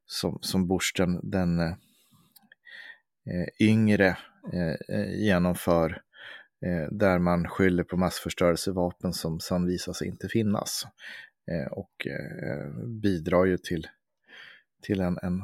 som, 0.06 0.40
som 0.42 0.68
Bush 0.68 0.94
den, 0.98 1.30
den 1.30 1.60
eh, 1.60 1.76
yngre 3.60 4.18
eh, 4.54 4.96
eh 4.98 5.14
genomför 5.16 6.02
eh, 6.66 6.88
där 6.92 7.20
man 7.20 7.48
skyller 7.48 7.84
på 7.84 7.98
massförstörelsevapen 7.98 9.14
som 9.14 9.40
sedan 9.40 9.66
visar 9.66 9.94
sig 9.94 10.08
inte 10.08 10.28
finnas. 10.28 10.88
Eh, 11.52 11.72
och 11.72 12.08
bidrar 13.02 13.46
ju 13.46 13.58
till 13.58 13.88
till 14.84 15.00
en, 15.00 15.18
en 15.22 15.42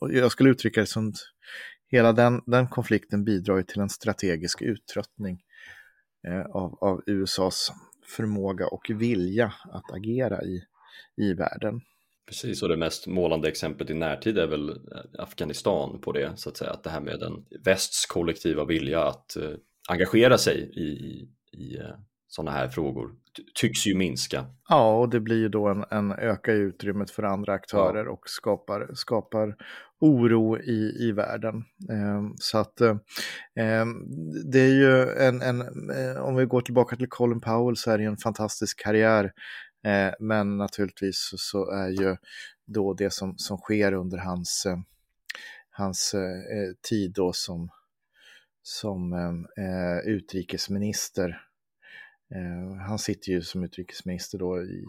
jag 0.00 0.32
skulle 0.32 0.50
uttrycka 0.50 0.80
det 0.80 0.86
som 0.86 1.12
hela 1.90 2.12
den, 2.12 2.42
den 2.46 2.68
konflikten 2.68 3.24
bidrar 3.24 3.56
ju 3.56 3.62
till 3.62 3.80
en 3.80 3.88
strategisk 3.88 4.62
uttröttning 4.62 5.40
eh, 6.28 6.40
av, 6.40 6.78
av 6.80 7.02
USAs 7.06 7.72
förmåga 8.16 8.66
och 8.66 8.90
vilja 8.90 9.52
att 9.72 9.92
agera 9.92 10.42
i, 10.42 10.62
i 11.16 11.34
världen. 11.34 11.80
Precis, 12.26 12.62
och 12.62 12.68
det 12.68 12.76
mest 12.76 13.06
målande 13.06 13.48
exemplet 13.48 13.90
i 13.90 13.94
närtid 13.94 14.38
är 14.38 14.46
väl 14.46 14.68
eh, 14.68 14.76
Afghanistan 15.18 16.00
på 16.00 16.12
det, 16.12 16.32
så 16.36 16.48
att 16.48 16.56
säga, 16.56 16.70
att 16.70 16.84
det 16.84 16.90
här 16.90 17.00
med 17.00 17.20
den 17.20 17.44
västs 17.64 18.06
kollektiva 18.06 18.64
vilja 18.64 19.04
att 19.04 19.36
eh, 19.36 19.50
engagera 19.88 20.38
sig 20.38 20.72
i, 20.74 20.82
i 20.82 21.28
i 21.52 21.76
eh, 21.76 21.94
sådana 22.28 22.50
här 22.50 22.68
frågor 22.68 23.14
tycks 23.54 23.86
ju 23.86 23.94
minska. 23.94 24.46
Ja, 24.68 24.98
och 24.98 25.08
det 25.08 25.20
blir 25.20 25.36
ju 25.36 25.48
då 25.48 25.68
en, 25.68 25.84
en 25.90 26.12
ökar 26.12 26.52
utrymmet 26.52 27.10
för 27.10 27.22
andra 27.22 27.52
aktörer 27.52 28.04
ja. 28.04 28.10
och 28.10 28.28
skapar, 28.28 28.90
skapar 28.94 29.56
oro 30.00 30.58
i, 30.58 31.08
i 31.08 31.12
världen. 31.12 31.56
Eh, 31.90 32.22
så 32.36 32.58
att 32.58 32.80
eh, 32.80 32.96
det 34.44 34.60
är 34.60 34.74
ju 34.74 35.10
en, 35.10 35.42
en 35.42 35.60
eh, 35.90 36.22
om 36.22 36.36
vi 36.36 36.44
går 36.44 36.60
tillbaka 36.60 36.96
till 36.96 37.08
Colin 37.08 37.40
Powell 37.40 37.76
så 37.76 37.90
är 37.90 37.98
det 37.98 38.04
ju 38.04 38.10
en 38.10 38.16
fantastisk 38.16 38.82
karriär. 38.82 39.32
Eh, 39.84 40.14
men 40.20 40.56
naturligtvis 40.56 41.34
så 41.36 41.70
är 41.70 41.88
ju 41.88 42.16
då 42.66 42.94
det 42.94 43.12
som, 43.12 43.38
som 43.38 43.56
sker 43.56 43.92
under 43.92 44.18
hans, 44.18 44.66
eh, 44.66 44.78
hans 45.70 46.14
eh, 46.14 46.74
tid 46.88 47.12
då 47.12 47.32
som, 47.32 47.68
som 48.62 49.14
utrikesminister 50.04 51.40
Eh, 52.34 52.76
han 52.76 52.98
sitter 52.98 53.32
ju 53.32 53.42
som 53.42 53.64
utrikesminister 53.64 54.38
då 54.38 54.62
i, 54.62 54.84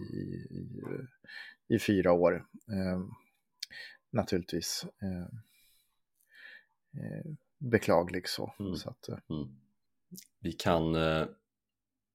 i, 0.49 1.75
i 1.75 1.80
fyra 1.80 2.12
år, 2.12 2.45
eh, 2.71 3.01
naturligtvis. 4.12 4.86
Eh, 5.01 5.21
eh 7.04 7.32
beklaglig 7.60 8.30
så. 8.30 8.54
Mm. 8.60 8.75
så 8.75 8.89
att, 8.89 9.10
eh. 9.10 9.17
mm. 9.30 9.49
Vi 10.39 10.51
kan, 10.51 10.95
eh, 10.95 11.25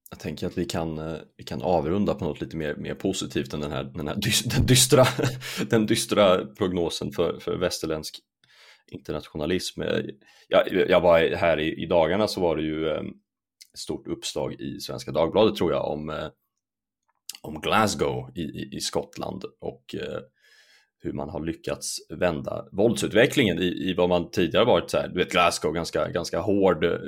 jag 0.09 0.19
tänker 0.19 0.47
att 0.47 0.57
vi 0.57 0.65
kan, 0.65 1.19
vi 1.37 1.43
kan 1.43 1.61
avrunda 1.61 2.13
på 2.13 2.25
något 2.25 2.41
lite 2.41 2.57
mer, 2.57 2.75
mer 2.75 2.95
positivt 2.95 3.53
än 3.53 3.59
den 3.59 3.71
här, 3.71 3.83
den 3.83 4.07
här 4.07 4.15
dystra, 4.15 4.57
den 4.57 4.65
dystra, 4.65 5.05
den 5.69 5.85
dystra 5.85 6.45
prognosen 6.45 7.11
för, 7.11 7.39
för 7.39 7.57
västerländsk 7.57 8.19
internationalism. 8.91 9.81
Jag, 10.47 10.89
jag 10.89 11.01
var 11.01 11.35
här 11.35 11.59
i, 11.59 11.83
i 11.83 11.85
dagarna 11.85 12.27
så 12.27 12.41
var 12.41 12.55
det 12.55 12.63
ju 12.63 13.13
stort 13.77 14.07
uppslag 14.07 14.61
i 14.61 14.79
Svenska 14.79 15.11
Dagbladet 15.11 15.55
tror 15.55 15.71
jag 15.71 15.91
om, 15.91 16.09
eh, 16.09 16.27
om 17.41 17.61
Glasgow 17.61 18.31
i, 18.35 18.41
i, 18.41 18.69
i 18.75 18.79
Skottland 18.79 19.43
och 19.59 19.95
eh, 19.95 20.19
hur 20.99 21.13
man 21.13 21.29
har 21.29 21.39
lyckats 21.39 21.97
vända 22.09 22.65
våldsutvecklingen 22.71 23.59
i, 23.59 23.89
i 23.89 23.93
vad 23.93 24.09
man 24.09 24.31
tidigare 24.31 24.65
varit 24.65 24.91
så 24.91 24.97
här, 24.97 25.07
du 25.07 25.13
vet 25.13 25.31
Glasgow, 25.31 25.73
ganska, 25.73 26.09
ganska 26.09 26.39
hård, 26.39 26.83
eh, 26.83 26.99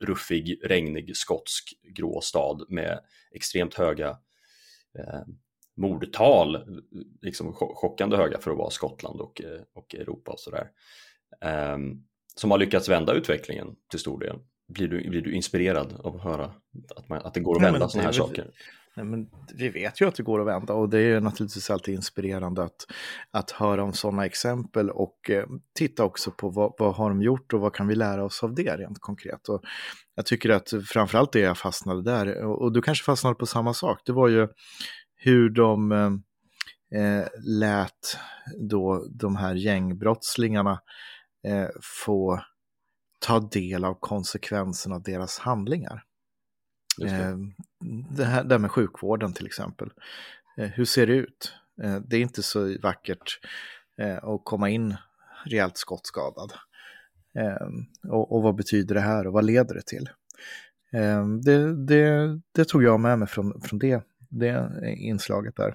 ruffig, 0.00 0.60
regnig 0.64 1.16
skotsk 1.16 1.74
grå 1.82 2.20
stad 2.20 2.64
med 2.68 3.00
extremt 3.32 3.74
höga 3.74 4.08
eh, 4.98 5.20
mordtal, 5.76 6.80
liksom 7.22 7.52
chockande 7.54 8.16
höga 8.16 8.38
för 8.38 8.50
att 8.50 8.56
vara 8.58 8.70
Skottland 8.70 9.20
och, 9.20 9.42
och 9.74 9.94
Europa 9.94 10.32
och 10.32 10.40
sådär. 10.40 10.70
Eh, 11.40 11.78
som 12.34 12.50
har 12.50 12.58
lyckats 12.58 12.88
vända 12.88 13.12
utvecklingen 13.12 13.76
till 13.90 14.00
stor 14.00 14.20
del 14.20 14.38
blir 14.70 14.88
du, 14.88 15.10
blir 15.10 15.22
du 15.22 15.32
inspirerad 15.32 16.00
av 16.04 16.16
att 16.16 16.22
höra 16.22 16.44
att, 16.96 17.08
man, 17.08 17.18
att 17.18 17.34
det 17.34 17.40
går 17.40 17.56
att 17.56 17.62
vända 17.62 17.88
sådana 17.88 18.06
här 18.06 18.12
saker? 18.12 18.50
Nej, 18.96 19.06
men 19.06 19.30
vi 19.54 19.68
vet 19.68 20.00
ju 20.00 20.08
att 20.08 20.14
det 20.14 20.22
går 20.22 20.40
att 20.40 20.46
vända 20.46 20.72
och 20.74 20.88
det 20.88 21.00
är 21.00 21.20
naturligtvis 21.20 21.70
alltid 21.70 21.94
inspirerande 21.94 22.62
att, 22.62 22.86
att 23.30 23.50
höra 23.50 23.82
om 23.82 23.92
sådana 23.92 24.26
exempel 24.26 24.90
och 24.90 25.30
eh, 25.30 25.44
titta 25.78 26.04
också 26.04 26.30
på 26.30 26.50
vad, 26.50 26.72
vad 26.78 26.94
har 26.94 27.08
de 27.08 27.22
gjort 27.22 27.52
och 27.52 27.60
vad 27.60 27.74
kan 27.74 27.86
vi 27.86 27.94
lära 27.94 28.24
oss 28.24 28.42
av 28.42 28.54
det 28.54 28.76
rent 28.76 28.98
konkret. 29.00 29.48
Och 29.48 29.62
jag 30.14 30.26
tycker 30.26 30.50
att 30.50 30.72
framförallt 30.86 31.32
det 31.32 31.40
jag 31.40 31.58
fastnade 31.58 32.02
där, 32.02 32.44
och, 32.44 32.62
och 32.62 32.72
du 32.72 32.82
kanske 32.82 33.04
fastnade 33.04 33.34
på 33.34 33.46
samma 33.46 33.74
sak, 33.74 34.02
det 34.04 34.12
var 34.12 34.28
ju 34.28 34.48
hur 35.16 35.50
de 35.50 35.92
eh, 35.92 36.12
eh 37.00 37.26
lät 37.46 38.18
då 38.70 39.06
de 39.10 39.36
här 39.36 39.54
gängbrottslingarna 39.54 40.80
eh, 41.46 41.68
få 42.04 42.40
ta 43.20 43.40
del 43.40 43.84
av 43.84 43.94
konsekvenserna 44.00 44.94
av 44.94 45.02
deras 45.02 45.38
handlingar. 45.38 46.04
Det. 46.98 47.06
Eh, 47.06 47.36
det. 48.10 48.24
här, 48.24 48.44
det 48.44 48.54
här 48.54 48.58
med 48.58 48.70
sjukvården 48.70 49.32
till 49.32 49.46
exempel. 49.46 49.90
Eh, 50.58 50.68
hur 50.68 50.84
ser 50.84 51.06
det 51.06 51.12
ut? 51.12 51.54
Eh, 51.82 51.96
det 51.96 52.16
är 52.16 52.20
inte 52.20 52.42
så 52.42 52.76
vackert 52.82 53.38
att 54.22 54.40
komma 54.44 54.70
in 54.70 54.96
rejält 55.44 55.76
skottskadad. 55.76 56.52
Och, 58.08 58.32
och 58.32 58.42
vad 58.42 58.54
betyder 58.54 58.94
det 58.94 59.00
här 59.00 59.26
och 59.26 59.32
vad 59.32 59.44
leder 59.44 59.74
det 59.74 59.86
till? 59.86 60.08
Det, 61.44 61.86
det, 61.86 62.40
det, 62.54 62.64
tog 62.64 62.82
jag 62.82 63.00
med 63.00 63.18
mig 63.18 63.28
från, 63.28 63.60
från 63.60 63.78
det, 63.78 64.02
det 64.28 64.70
inslaget 64.98 65.56
där. 65.56 65.74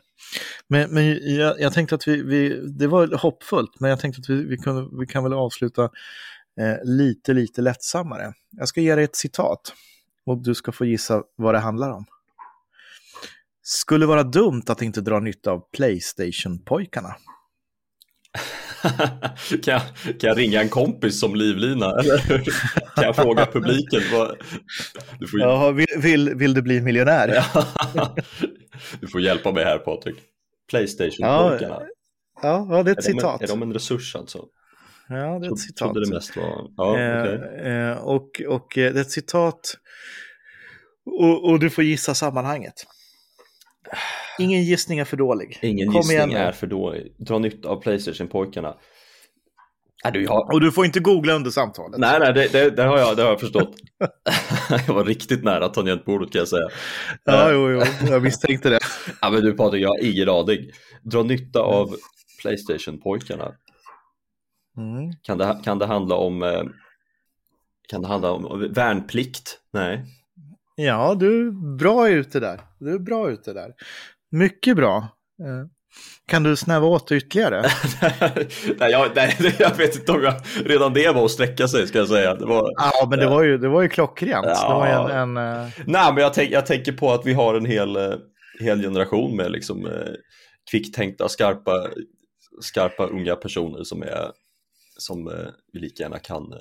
Men, 0.68 0.90
men 0.90 1.36
jag, 1.36 1.60
jag 1.60 1.74
tänkte 1.74 1.96
att 1.96 2.08
vi, 2.08 2.22
vi, 2.24 2.68
det 2.68 2.88
var 2.88 3.18
hoppfullt, 3.18 3.80
men 3.80 3.90
jag 3.90 4.00
tänkte 4.00 4.20
att 4.20 4.30
vi, 4.30 4.46
vi, 4.46 4.58
kunde, 4.58 5.00
vi 5.00 5.08
kan 5.08 5.24
väl 5.24 5.34
avsluta 5.34 5.90
eh, 6.60 6.76
lite, 6.84 7.34
lite 7.34 7.62
lättsammare. 7.62 8.34
Jag 8.52 8.68
ska 8.68 8.82
ge 8.82 8.96
dig 8.96 9.04
ett 9.04 9.16
citat 9.16 9.74
och 10.26 10.44
du 10.44 10.56
ska 10.56 10.72
få 10.72 10.86
gissa 10.86 11.24
vad 11.36 11.54
det 11.54 11.60
handlar 11.60 11.92
om. 11.92 12.06
Skulle 13.62 14.06
vara 14.06 14.24
dumt 14.24 14.64
att 14.68 14.82
inte 14.82 15.02
dra 15.02 15.20
nytta 15.20 15.52
av 15.52 15.64
Playstation-pojkarna. 15.72 17.16
kan, 19.64 19.74
jag, 19.74 19.82
kan 20.04 20.28
jag 20.28 20.38
ringa 20.38 20.62
en 20.62 20.70
kompis 20.70 21.20
som 21.20 21.36
livlina? 21.36 22.02
Kan 22.96 23.04
jag 23.04 23.16
fråga 23.16 23.46
publiken? 23.46 24.02
Vad... 24.14 24.38
Du 25.20 25.28
får... 25.28 25.40
ja, 25.40 25.72
vill, 25.72 25.88
vill, 25.98 26.36
vill, 26.36 26.54
du 26.54 26.62
bli 26.62 26.82
miljonär? 26.82 27.28
du 29.00 29.08
får 29.08 29.22
hjälpa 29.22 29.52
mig 29.52 29.64
här 29.64 29.78
Patrik. 29.78 30.16
Playstation-pojkarna. 30.70 31.82
Ja, 32.42 32.68
ja, 32.70 32.84
det 32.84 32.92
är 32.92 32.94
ett 32.94 32.98
är 32.98 33.02
citat. 33.02 33.40
De, 33.40 33.44
är 33.46 33.48
de 33.48 33.62
en 33.62 33.74
resurs 33.74 34.16
alltså? 34.16 34.46
Ja, 35.10 35.40
det 35.40 35.48
är 35.48 35.52
ett 35.52 35.60
citat. 35.60 35.94
Trodde 35.94 36.06
det 36.06 36.16
mest 36.16 36.38
var... 36.38 36.72
Ja, 36.78 37.00
eh, 37.00 37.22
okay. 37.22 37.72
eh, 37.72 37.98
och, 37.98 38.42
och 38.48 38.78
eh, 38.78 38.94
det 38.94 39.00
är 39.00 39.02
ett 39.02 39.12
citat 39.12 39.78
och, 41.06 41.50
och 41.50 41.60
du 41.60 41.70
får 41.70 41.84
gissa 41.84 42.16
sammanhanget. 42.16 42.74
Ingen 44.40 44.64
gissning 44.64 45.00
är 45.00 45.06
för 45.06 45.18
dålig. 45.18 45.60
Ingen 45.62 45.92
Kom 45.92 46.02
gissning 46.02 46.34
är 46.34 46.52
för 46.52 46.68
dålig. 46.68 47.16
Dra 47.18 47.40
nytta 47.40 47.70
av 47.70 47.82
Playstation-pojkarna. 47.82 48.76
du 50.14 50.28
har... 50.28 50.54
Och 50.54 50.62
du 50.62 50.72
får 50.72 50.86
inte 50.86 51.00
googla 51.00 51.34
under 51.34 51.52
samtalet. 51.52 52.00
Nej, 52.00 52.20
nej, 52.20 52.34
det, 52.34 52.48
det, 52.52 52.70
det 52.70 52.84
har, 52.84 52.98
jag, 53.00 53.18
det 53.18 53.24
har 53.24 53.30
jag 53.30 53.40
förstått. 53.40 53.76
jag 54.88 54.94
var 54.94 55.06
riktigt 55.06 55.44
nära 55.44 55.70
tangentbordet 55.70 56.32
kan 56.32 56.40
jag 56.40 56.48
säga. 56.48 56.70
Ja, 57.24 57.52
jo, 57.52 57.72
jo, 57.72 57.82
jag 58.10 58.24
misstänkte 58.24 58.70
det. 58.70 58.80
ja, 59.22 59.30
men 59.30 59.42
du 59.42 59.54
Patrik, 59.54 59.84
jag 59.84 59.90
har 59.90 60.04
ingen 60.04 60.30
aning. 60.30 60.70
Dra 61.04 61.24
nytta 61.24 61.60
av 61.60 61.96
Playstation-pojkarna. 62.42 63.52
Mm. 64.78 65.12
Kan, 65.22 65.38
det, 65.38 65.62
kan 65.64 65.80
det 65.80 65.86
handla 65.86 66.16
om 66.16 66.44
eh, 66.44 66.64
kan 67.88 68.02
det 68.02 68.08
handla 68.08 68.32
om 68.32 68.74
värnplikt? 68.74 69.60
Nej. 69.74 70.06
Ja, 70.76 71.16
du 71.20 71.48
är 71.48 71.78
bra 71.78 72.10
ute 72.10 72.40
där. 72.40 72.62
Du 72.80 72.94
är 72.94 73.00
bra 73.00 73.30
ute 73.30 73.54
där. 73.54 73.74
Mycket 74.32 74.76
bra. 74.76 74.98
Eh, 75.40 75.68
kan 76.28 76.44
du 76.44 76.56
snäva 76.56 76.88
åt 76.88 77.12
ytterligare? 77.12 77.62
nej, 78.80 78.92
jag, 78.92 79.12
nej, 79.16 79.36
jag 79.60 79.76
vet 79.78 79.96
inte 79.96 80.12
om 80.12 80.24
jag, 80.24 80.34
redan 80.66 80.94
det 80.94 81.12
var 81.12 81.26
att 81.26 81.32
sträcka 81.32 81.68
sig 81.68 81.88
ska 81.88 81.98
jag 81.98 82.08
säga. 82.08 82.36
Det 82.36 82.46
var, 82.46 82.72
ja, 82.76 83.08
men 83.10 83.20
det 83.20 83.28
var 83.28 83.44
ju, 83.44 83.58
det 83.58 83.68
var 83.68 83.82
ju 83.82 83.90
klockrent. 83.90 84.46
Ja, 84.46 84.68
det 84.70 84.74
var 84.74 85.10
en, 85.10 85.38
en, 85.38 85.64
uh... 85.64 85.70
Nej, 85.86 86.14
men 86.14 86.24
jag, 86.24 86.34
tänk, 86.34 86.52
jag 86.52 86.66
tänker 86.66 86.92
på 86.92 87.12
att 87.12 87.26
vi 87.26 87.34
har 87.34 87.56
en 87.56 87.66
hel, 87.66 87.98
hel 88.60 88.82
generation 88.82 89.36
med 89.36 89.52
liksom, 89.52 89.90
kvicktänkta, 90.72 91.30
skarpa, 91.30 91.88
skarpa 92.62 93.06
unga 93.06 93.36
personer 93.36 93.84
som, 93.84 94.02
är, 94.02 94.32
som 94.98 95.32
vi 95.74 95.80
lika 95.80 96.04
gärna 96.04 96.20
kan 96.20 96.54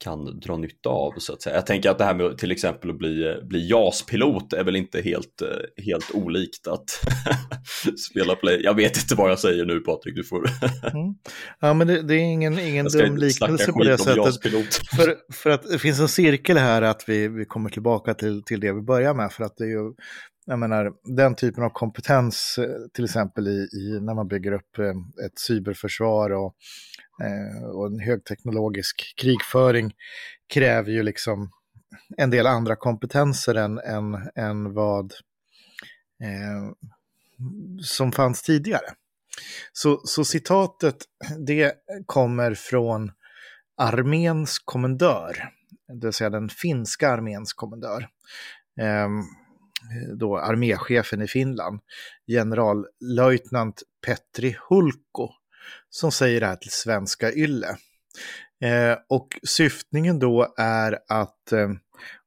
kan 0.00 0.40
dra 0.40 0.56
nytta 0.56 0.88
av 0.88 1.12
så 1.18 1.32
att 1.32 1.42
säga. 1.42 1.56
Jag 1.56 1.66
tänker 1.66 1.90
att 1.90 1.98
det 1.98 2.04
här 2.04 2.14
med 2.14 2.38
till 2.38 2.50
exempel 2.50 2.90
att 2.90 2.98
bli, 2.98 3.40
bli 3.42 3.68
JAS-pilot 3.68 4.52
är 4.52 4.64
väl 4.64 4.76
inte 4.76 5.00
helt, 5.00 5.42
eh, 5.42 5.84
helt 5.84 6.10
olikt 6.14 6.66
att 6.66 6.90
spela 8.10 8.34
play. 8.34 8.60
Jag 8.62 8.74
vet 8.74 8.96
inte 8.96 9.14
vad 9.14 9.30
jag 9.30 9.38
säger 9.38 9.64
nu 9.64 9.80
Patrik, 9.80 10.14
du 10.14 10.24
får... 10.24 10.38
mm. 10.38 11.14
Ja 11.60 11.74
men 11.74 11.86
det, 11.86 12.02
det 12.02 12.14
är 12.14 12.18
ingen, 12.18 12.58
ingen 12.58 12.86
dum 12.86 13.16
liknelse 13.16 13.72
på 13.72 13.84
det 13.84 13.98
sättet. 13.98 14.34
För, 14.96 15.32
för 15.32 15.50
att 15.50 15.62
det 15.62 15.78
finns 15.78 16.00
en 16.00 16.08
cirkel 16.08 16.58
här 16.58 16.82
att 16.82 17.04
vi, 17.06 17.28
vi 17.28 17.44
kommer 17.44 17.70
tillbaka 17.70 18.14
till, 18.14 18.42
till 18.42 18.60
det 18.60 18.72
vi 18.72 18.82
börjar 18.82 19.14
med 19.14 19.32
för 19.32 19.44
att 19.44 19.56
det 19.56 19.64
är 19.64 19.68
ju 19.68 19.92
jag 20.46 20.58
menar, 20.58 20.92
den 21.16 21.34
typen 21.34 21.64
av 21.64 21.70
kompetens, 21.70 22.58
eh, 22.58 22.64
till 22.94 23.04
exempel 23.04 23.48
i, 23.48 23.68
i 23.72 24.00
när 24.00 24.14
man 24.14 24.28
bygger 24.28 24.52
upp 24.52 24.78
eh, 24.78 25.26
ett 25.26 25.38
cyberförsvar 25.38 26.30
och 26.30 26.54
Eh, 26.89 26.89
Eh, 27.20 27.64
och 27.64 27.86
en 27.86 28.00
högteknologisk 28.00 29.14
krigföring 29.16 29.94
kräver 30.52 30.90
ju 30.90 31.02
liksom 31.02 31.50
en 32.16 32.30
del 32.30 32.46
andra 32.46 32.76
kompetenser 32.76 33.54
än, 33.54 33.78
än, 33.78 34.30
än 34.34 34.74
vad 34.74 35.12
eh, 36.22 36.72
som 37.82 38.12
fanns 38.12 38.42
tidigare. 38.42 38.86
Så, 39.72 40.00
så 40.04 40.24
citatet, 40.24 40.96
det 41.46 41.74
kommer 42.06 42.54
från 42.54 43.12
arméns 43.76 44.58
kommendör, 44.58 45.48
det 45.88 46.06
vill 46.06 46.12
säga 46.12 46.30
den 46.30 46.48
finska 46.48 47.10
arméns 47.10 47.52
kommendör. 47.52 48.08
Eh, 48.80 49.08
då 50.16 50.38
arméchefen 50.38 51.22
i 51.22 51.28
Finland, 51.28 51.80
generallöjtnant 52.26 53.82
Petri 54.06 54.56
Hulko 54.68 55.28
som 55.90 56.12
säger 56.12 56.40
det 56.40 56.46
här 56.46 56.56
till 56.56 56.70
svenska 56.70 57.32
Ylle. 57.32 57.76
Eh, 58.62 58.96
och 59.08 59.28
syftningen 59.42 60.18
då 60.18 60.54
är 60.58 60.98
att, 61.08 61.52
eh, 61.52 61.70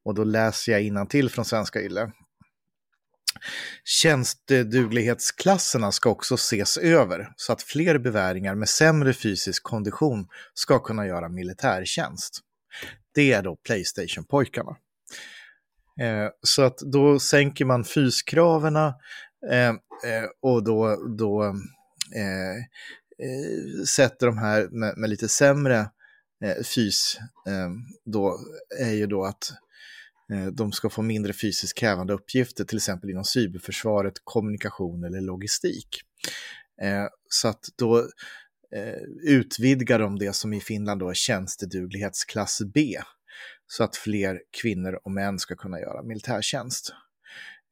och 0.05 0.15
då 0.15 0.23
läser 0.23 0.79
jag 0.79 1.09
till 1.09 1.29
från 1.29 1.45
svenska 1.45 1.81
Ylle, 1.81 2.11
tjänstduglighetsklasserna 3.83 5.91
ska 5.91 6.09
också 6.09 6.35
ses 6.35 6.77
över 6.77 7.33
så 7.35 7.53
att 7.53 7.63
fler 7.63 7.97
beväringar 7.97 8.55
med 8.55 8.69
sämre 8.69 9.13
fysisk 9.13 9.63
kondition 9.63 10.27
ska 10.53 10.79
kunna 10.79 11.07
göra 11.07 11.29
militärtjänst. 11.29 12.39
Det 13.13 13.33
är 13.33 13.41
då 13.41 13.55
Playstation-pojkarna. 13.55 14.75
Eh, 16.01 16.29
så 16.41 16.61
att 16.61 16.77
då 16.77 17.19
sänker 17.19 17.65
man 17.65 17.83
fyskraven 17.83 18.75
eh, 18.75 18.93
eh, 19.51 19.73
och 20.41 20.63
då, 20.63 20.95
då 21.17 21.43
eh, 22.15 22.55
Eh, 23.19 23.83
sätter 23.83 24.27
de 24.27 24.37
här 24.37 24.67
med, 24.71 24.97
med 24.97 25.09
lite 25.09 25.29
sämre 25.29 25.89
eh, 26.43 26.63
fys, 26.63 27.17
eh, 27.47 27.69
då 28.05 28.39
är 28.79 28.91
ju 28.91 29.07
då 29.07 29.23
att 29.25 29.51
eh, 30.33 30.45
de 30.45 30.71
ska 30.71 30.89
få 30.89 31.01
mindre 31.01 31.33
fysiskt 31.33 31.77
krävande 31.77 32.13
uppgifter, 32.13 32.63
till 32.63 32.77
exempel 32.77 33.09
inom 33.09 33.23
cyberförsvaret, 33.23 34.13
kommunikation 34.23 35.03
eller 35.03 35.21
logistik. 35.21 35.87
Eh, 36.81 37.07
så 37.29 37.47
att 37.47 37.65
då 37.75 37.99
eh, 38.75 39.01
utvidgar 39.23 39.99
de 39.99 40.19
det 40.19 40.33
som 40.33 40.53
i 40.53 40.59
Finland 40.59 40.99
då 40.99 41.09
är 41.09 41.13
tjänsteduglighetsklass 41.13 42.61
B, 42.73 42.97
så 43.67 43.83
att 43.83 43.95
fler 43.95 44.41
kvinnor 44.61 44.99
och 45.03 45.11
män 45.11 45.39
ska 45.39 45.55
kunna 45.55 45.79
göra 45.79 46.03
militärtjänst. 46.03 46.93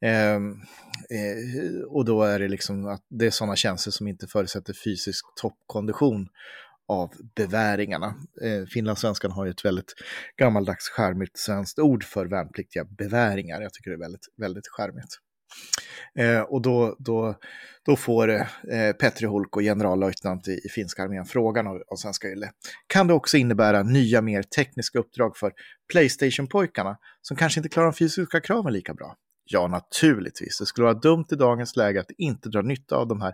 Ehm, 0.06 0.52
eh, 1.10 1.82
och 1.88 2.06
då 2.06 2.24
är 2.24 2.40
det 2.40 2.48
liksom 2.48 2.88
att 2.88 3.06
det 3.10 3.26
är 3.26 3.32
sådana 3.32 3.56
tjänster 3.56 3.92
som 3.92 4.08
inte 4.08 4.28
förutsätter 4.28 4.74
fysisk 4.74 5.26
toppkondition 5.36 6.28
av 6.88 7.12
beväringarna. 7.36 8.16
Eh, 8.42 8.66
Finlandssvenskan 8.66 9.32
har 9.32 9.46
ju 9.46 9.52
ett 9.52 9.66
väldigt 9.66 9.94
gammaldags 10.38 10.90
skärmigt 10.90 11.38
svenskt 11.38 11.80
ord 11.80 12.04
för 12.04 12.26
värnpliktiga 12.26 12.84
beväringar. 12.84 13.62
Jag 13.62 13.74
tycker 13.74 13.92
det 13.92 13.96
är 13.96 14.00
väldigt, 14.00 14.28
väldigt 14.38 14.68
skärmigt. 14.68 15.18
Eh, 16.16 16.42
och 16.42 16.62
då, 16.62 16.96
då, 17.00 17.36
då 17.86 17.96
får 17.96 18.30
eh, 18.30 18.92
Petri 19.00 19.28
Hulko, 19.28 19.62
generallöjtnant 19.62 20.48
i, 20.48 20.52
i 20.52 20.70
finska 20.70 21.04
armén, 21.04 21.26
frågan 21.26 21.68
av, 21.68 21.84
av 21.88 21.96
svenska 21.96 22.28
Yle. 22.28 22.52
Kan 22.88 23.08
det 23.08 23.14
också 23.14 23.38
innebära 23.38 23.84
nya, 23.84 24.22
mer 24.22 24.44
tekniska 24.44 25.00
uppdrag 25.00 25.38
för 25.38 25.54
Playstation-pojkarna 25.94 26.98
som 27.22 27.38
kanske 27.38 27.60
inte 27.60 27.70
klarar 27.70 27.92
de 27.92 27.94
fysiska 27.94 28.42
kraven 28.42 28.74
lika 28.74 28.94
bra? 28.94 29.16
Ja, 29.52 29.68
naturligtvis. 29.68 30.58
Det 30.58 30.66
skulle 30.66 30.86
vara 30.86 31.00
dumt 31.00 31.26
i 31.32 31.36
dagens 31.36 31.76
läge 31.76 32.00
att 32.00 32.12
inte 32.18 32.50
dra 32.50 32.62
nytta 32.62 32.96
av 32.96 33.08
de 33.08 33.22
här 33.22 33.34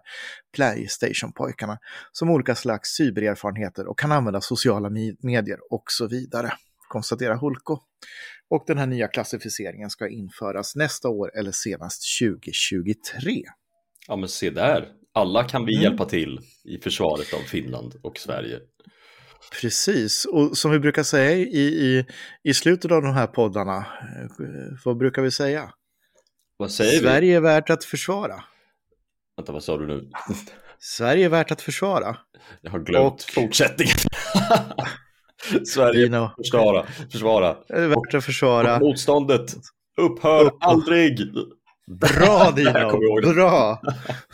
Playstation-pojkarna 0.55 1.77
som 2.11 2.29
olika 2.29 2.55
slags 2.55 2.89
cybererfarenheter 2.89 3.87
och 3.87 3.99
kan 3.99 4.11
använda 4.11 4.41
sociala 4.41 4.89
medier 5.23 5.57
och 5.69 5.83
så 5.87 6.07
vidare, 6.07 6.51
konstaterar 6.87 7.35
Hulko. 7.37 7.77
Och 8.49 8.63
den 8.67 8.77
här 8.77 8.87
nya 8.87 9.07
klassificeringen 9.07 9.89
ska 9.89 10.09
införas 10.09 10.75
nästa 10.75 11.09
år 11.09 11.39
eller 11.39 11.51
senast 11.51 12.01
2023. 12.21 13.43
Ja, 14.07 14.15
men 14.15 14.29
se 14.29 14.49
där. 14.49 14.87
Alla 15.13 15.43
kan 15.43 15.65
vi 15.65 15.73
mm. 15.73 15.83
hjälpa 15.83 16.05
till 16.05 16.39
i 16.63 16.77
försvaret 16.77 17.33
av 17.33 17.39
Finland 17.39 17.95
och 18.03 18.17
Sverige. 18.17 18.59
Precis, 19.61 20.25
och 20.25 20.57
som 20.57 20.71
vi 20.71 20.79
brukar 20.79 21.03
säga 21.03 21.31
i, 21.31 21.57
i, 21.57 22.05
i 22.43 22.53
slutet 22.53 22.91
av 22.91 23.01
de 23.01 23.13
här 23.13 23.27
poddarna, 23.27 23.77
eh, 23.77 24.77
vad 24.85 24.97
brukar 24.97 25.21
vi 25.21 25.31
säga? 25.31 25.73
Vad 26.57 26.71
säger 26.71 26.99
Sverige 26.99 27.29
vi? 27.29 27.35
är 27.35 27.41
värt 27.41 27.69
att 27.69 27.83
försvara. 27.83 28.43
Vänta, 29.37 29.51
vad 29.51 29.63
sa 29.63 29.77
du 29.77 29.87
nu? 29.87 30.09
Sverige 30.79 31.25
är 31.25 31.29
värt 31.29 31.51
att 31.51 31.61
försvara. 31.61 32.17
Jag 32.61 32.71
har 32.71 32.79
glömt 32.79 33.13
och... 33.13 33.33
fortsättningen. 33.33 33.95
Sverige, 35.65 36.03
Dino. 36.03 36.29
försvara, 36.37 36.85
försvara. 37.11 37.57
Det 37.67 37.73
är 37.73 37.87
värt 37.87 38.13
att 38.13 38.25
försvara. 38.25 38.75
Och 38.75 38.81
motståndet, 38.81 39.55
upphör 40.01 40.45
Upp. 40.45 40.57
aldrig. 40.59 41.19
Bra 41.87 42.51
Dino, 42.55 43.33
bra. 43.33 43.81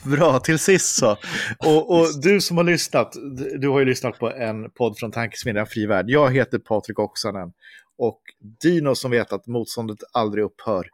Bra, 0.04 0.40
till 0.40 0.60
sist 0.60 0.96
så. 0.96 1.18
Och, 1.60 2.00
och, 2.00 2.08
du 2.22 2.42
som 2.42 2.58
har 2.58 2.64
lyssnat, 2.64 3.16
du 3.60 3.70
har 3.70 3.80
ju 3.80 3.86
lyssnat 3.86 4.20
på 4.20 4.32
en 4.32 4.70
podd 4.72 4.98
från 4.98 5.12
Tankesmedjan 5.12 5.68
Fri 5.68 5.86
Värld. 5.86 6.06
Jag 6.08 6.34
heter 6.34 6.60
Patrik 6.60 7.00
Oksanen 7.00 7.52
och 7.98 8.22
Dino 8.62 8.96
som 8.96 9.12
vet 9.12 9.34
att 9.34 9.48
motståndet 9.48 9.98
aldrig 10.14 10.44
upphör 10.44 10.88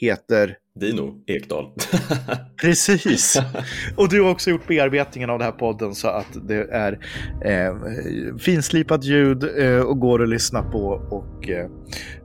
heter 0.00 0.56
Dino 0.80 1.14
Ekdal. 1.26 1.70
Precis. 2.60 3.36
Och 3.96 4.08
du 4.08 4.22
har 4.22 4.30
också 4.30 4.50
gjort 4.50 4.66
bearbetningen 4.66 5.30
av 5.30 5.38
den 5.38 5.46
här 5.46 5.52
podden 5.52 5.94
så 5.94 6.08
att 6.08 6.48
det 6.48 6.68
är 6.70 6.92
eh, 7.44 7.76
finslipat 8.38 9.04
ljud 9.04 9.44
eh, 9.58 9.80
och 9.80 10.00
går 10.00 10.22
att 10.22 10.28
lyssna 10.28 10.62
på. 10.62 10.86
Och 11.10 11.48
eh, 11.48 11.64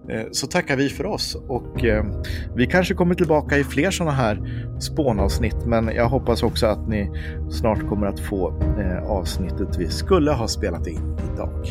eh 0.09 0.27
så 0.31 0.47
tackar 0.47 0.75
vi 0.75 0.89
för 0.89 1.05
oss. 1.05 1.37
Och 1.47 1.85
eh, 1.85 2.05
vi 2.55 2.67
kanske 2.67 2.93
kommer 2.93 3.15
tillbaka 3.15 3.57
i 3.57 3.63
fler 3.63 3.91
sådana 3.91 4.15
här 4.15 4.67
spånavsnitt. 4.79 5.65
Men 5.65 5.87
jag 5.95 6.09
hoppas 6.09 6.43
också 6.43 6.65
att 6.65 6.87
ni 6.87 7.11
snart 7.51 7.89
kommer 7.89 8.07
att 8.07 8.19
få 8.19 8.61
eh, 8.79 9.03
avsnittet 9.03 9.77
vi 9.77 9.87
skulle 9.87 10.31
ha 10.31 10.47
spelat 10.47 10.87
in 10.87 11.17
idag. 11.33 11.65